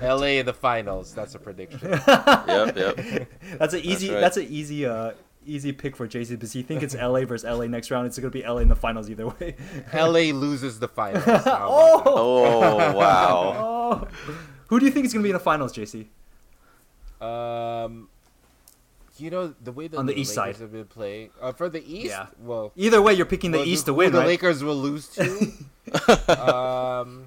[0.00, 1.14] LA in the finals.
[1.14, 1.80] That's a prediction.
[1.90, 3.28] Yep, yep.
[3.58, 4.10] That's an easy.
[4.10, 4.20] right.
[4.20, 4.86] That's an easy.
[4.86, 5.12] Uh,
[5.48, 8.06] easy pick for Jason because he think it's LA versus LA next round.
[8.06, 9.54] It's gonna be LA in the finals either way.
[9.94, 11.24] LA loses the finals.
[11.24, 11.60] How about that?
[11.62, 12.02] oh.
[12.04, 13.54] Oh wow.
[13.56, 14.08] Oh.
[14.68, 16.06] Who do you think is gonna be in the finals, JC?
[17.20, 18.08] Um,
[19.18, 20.62] you know the way that On the the east Lakers side.
[20.62, 21.30] have been playing.
[21.40, 22.26] Uh, for the East, Yeah.
[22.40, 24.26] well, Either way, you're picking the well, East who- to who win, the right?
[24.26, 25.24] Lakers will lose to.
[26.40, 27.26] um,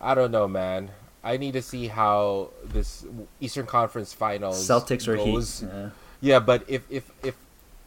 [0.00, 0.90] I don't know, man.
[1.22, 3.04] I need to see how this
[3.40, 5.60] Eastern Conference Finals Celtics or goes.
[5.60, 5.68] Heat.
[5.72, 5.90] Yeah.
[6.22, 7.34] Yeah, but if if if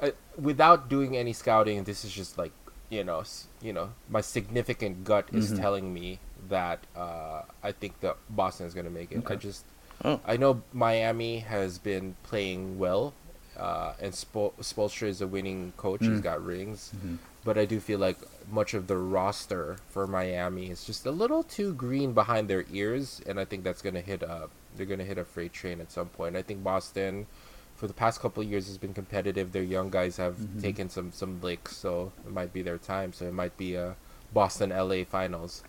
[0.01, 2.51] uh, without doing any scouting, this is just like
[2.89, 3.23] you know,
[3.61, 5.57] you know, my significant gut is Mhm.
[5.57, 6.19] telling me
[6.49, 9.15] that uh, I think that Boston is going to make it.
[9.17, 9.35] I Okay.
[9.37, 9.65] just
[10.03, 10.19] Oh.
[10.25, 13.13] I know Miami has been playing well,
[13.57, 16.01] uh, and Spol- Spoelstra is a winning coach.
[16.01, 17.17] He's got rings, Mhm.
[17.45, 18.17] but I do feel like
[18.51, 23.21] much of the roster for Miami is just a little too green behind their ears,
[23.25, 26.07] and I think that's gonna hit a they're gonna hit a freight train at some
[26.09, 26.35] point.
[26.35, 27.27] I think Boston,
[27.75, 29.51] for the past couple of years, has been competitive.
[29.51, 30.61] Their young guys have Mhm.
[30.61, 33.13] taken some some licks, so it might be their time.
[33.13, 33.95] So it might be a
[34.33, 35.63] Boston LA finals.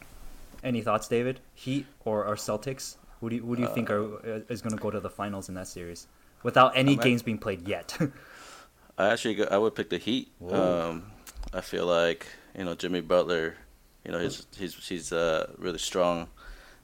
[0.65, 1.41] Any thoughts, David?
[1.55, 2.97] Heat or, or Celtics?
[3.25, 5.09] Who do you, who do you think Uh, are is going to go to the
[5.09, 6.09] finals in that series
[6.43, 7.97] without any I'm games being played yet?
[8.99, 10.31] I actually go, I would pick the Heat.
[10.51, 11.11] Um,
[11.51, 13.57] I feel like you know Jimmy Butler,
[14.05, 16.29] you know he's he's he's uh, really strong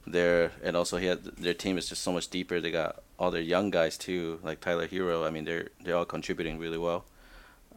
[0.07, 2.59] there, and also he had their team is just so much deeper.
[2.59, 5.23] They got all their young guys too, like Tyler Herro.
[5.27, 7.05] I mean they're they're all contributing really well.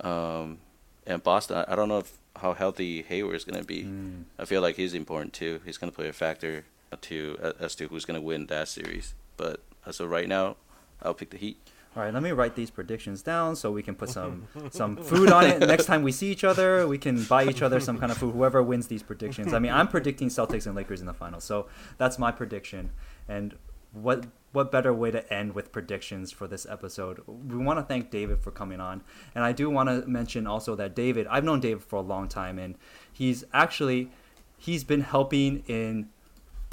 [0.01, 0.57] Um,
[1.07, 3.85] and Boston, I, don't know if how healthy Hayward is gonna be.
[3.85, 4.25] Mm.
[4.39, 5.61] I feel like he's important too.
[5.67, 6.65] He's gonna play a factor
[7.03, 9.15] to as to who's gonna win that series.
[9.37, 10.57] But as of right now,
[11.03, 11.59] I'll pick the Heat.
[11.97, 15.31] All right, let me write these predictions down so we can put some some food
[15.31, 15.61] on it.
[15.61, 18.35] Next time we see each other, we can buy each other some kind of food.
[18.35, 19.55] Whoever wins these predictions.
[19.55, 22.91] I mean, I'm predicting Celtics and Lakers in the finals, so that's my prediction.
[23.29, 23.55] And
[23.93, 27.23] what what better way to end with predictions for this episode?
[27.27, 29.03] We want to thank David for coming on,
[29.35, 31.29] and I do want to mention also that David.
[31.29, 32.77] I've known David for a long time, and
[33.13, 34.11] he's actually
[34.59, 36.09] he's been helping in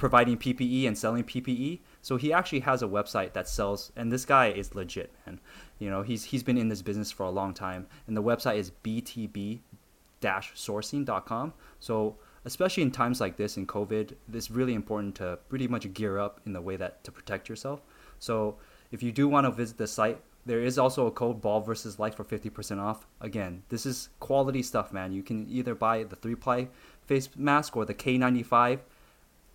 [0.01, 1.79] providing PPE and selling PPE.
[2.01, 5.39] So he actually has a website that sells, and this guy is legit, man.
[5.77, 8.57] You know, he's he's been in this business for a long time, and the website
[8.57, 11.53] is btb-sourcing.com.
[11.79, 16.17] So especially in times like this in COVID, it's really important to pretty much gear
[16.17, 17.83] up in the way that to protect yourself.
[18.17, 18.55] So
[18.91, 21.99] if you do want to visit the site, there is also a code ball versus
[21.99, 23.05] life for 50% off.
[23.19, 25.11] Again, this is quality stuff, man.
[25.11, 26.69] You can either buy the three ply
[27.05, 28.79] face mask or the K95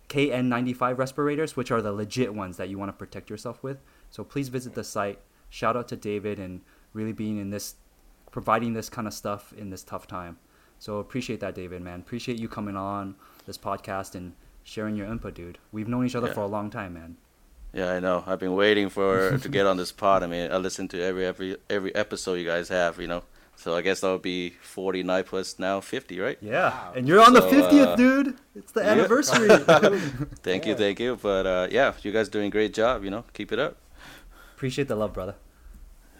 [0.09, 3.81] KN95 respirators, which are the legit ones that you want to protect yourself with.
[4.09, 5.19] So please visit the site.
[5.49, 6.61] Shout out to David and
[6.93, 7.75] really being in this,
[8.31, 10.37] providing this kind of stuff in this tough time.
[10.79, 11.99] So appreciate that, David, man.
[11.99, 14.33] Appreciate you coming on this podcast and
[14.63, 15.57] sharing your input, dude.
[15.71, 16.33] We've known each other Yeah.
[16.33, 17.17] for a long time, man.
[17.73, 18.23] Yeah, I know.
[18.25, 20.23] I've been waiting for to get on this pod.
[20.23, 22.99] I mean, I listen to every every every episode you guys have.
[22.99, 23.23] You know,
[23.57, 26.37] so I guess that would be forty nine plus now fifty, right?
[26.41, 26.93] Yeah, Wow.
[26.95, 28.37] and you're on the 50th, uh, dude.
[28.55, 28.91] It's the yeah.
[28.91, 29.49] anniversary.
[30.43, 31.17] Thank you, thank you.
[31.21, 33.03] But uh, yeah, you guys doing a great job.
[33.03, 33.77] You know, keep it up.
[34.55, 35.35] Appreciate the love, brother.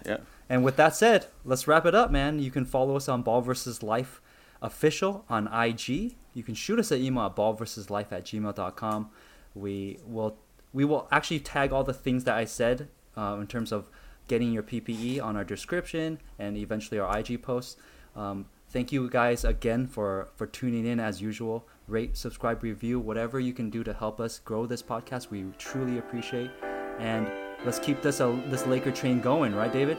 [0.06, 0.18] Yeah.
[0.50, 2.40] And with that said, let's wrap it up, man.
[2.40, 4.22] You can follow us on Ball versus Life
[4.62, 6.16] official on IG.
[6.34, 9.10] You can shoot us an email at ballversuslife at gmail.com.
[9.56, 10.38] We will
[10.74, 13.90] we will actually tag all the things that I said uh, in terms of
[14.28, 17.78] getting your PPE on our description and eventually our IG posts.
[18.16, 21.68] Um, thank you guys again for for tuning in as usual.
[21.88, 25.30] Rate, subscribe, review, whatever you can do to help us grow this podcast.
[25.30, 26.52] We truly appreciate.
[27.00, 27.30] And
[27.64, 29.98] let's keep this uh, this Laker train going, right, David?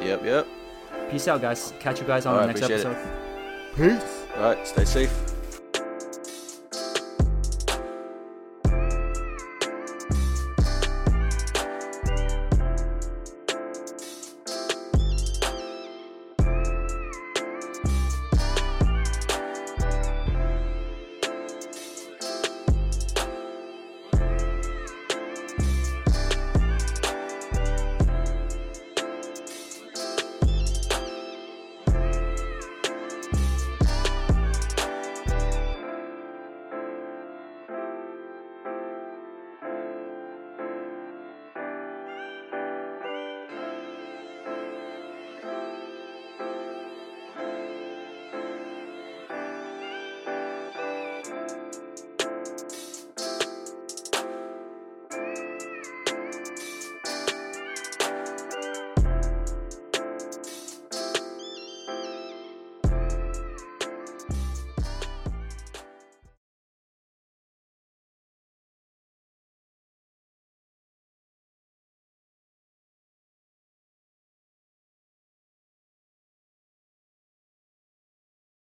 [0.00, 0.46] Yep, yep.
[1.10, 1.72] Peace out, guys.
[1.80, 2.96] Catch you guys on All the right, next appreciate it.
[2.96, 4.00] episode.
[4.00, 4.26] Peace.
[4.36, 5.21] All right, stay safe.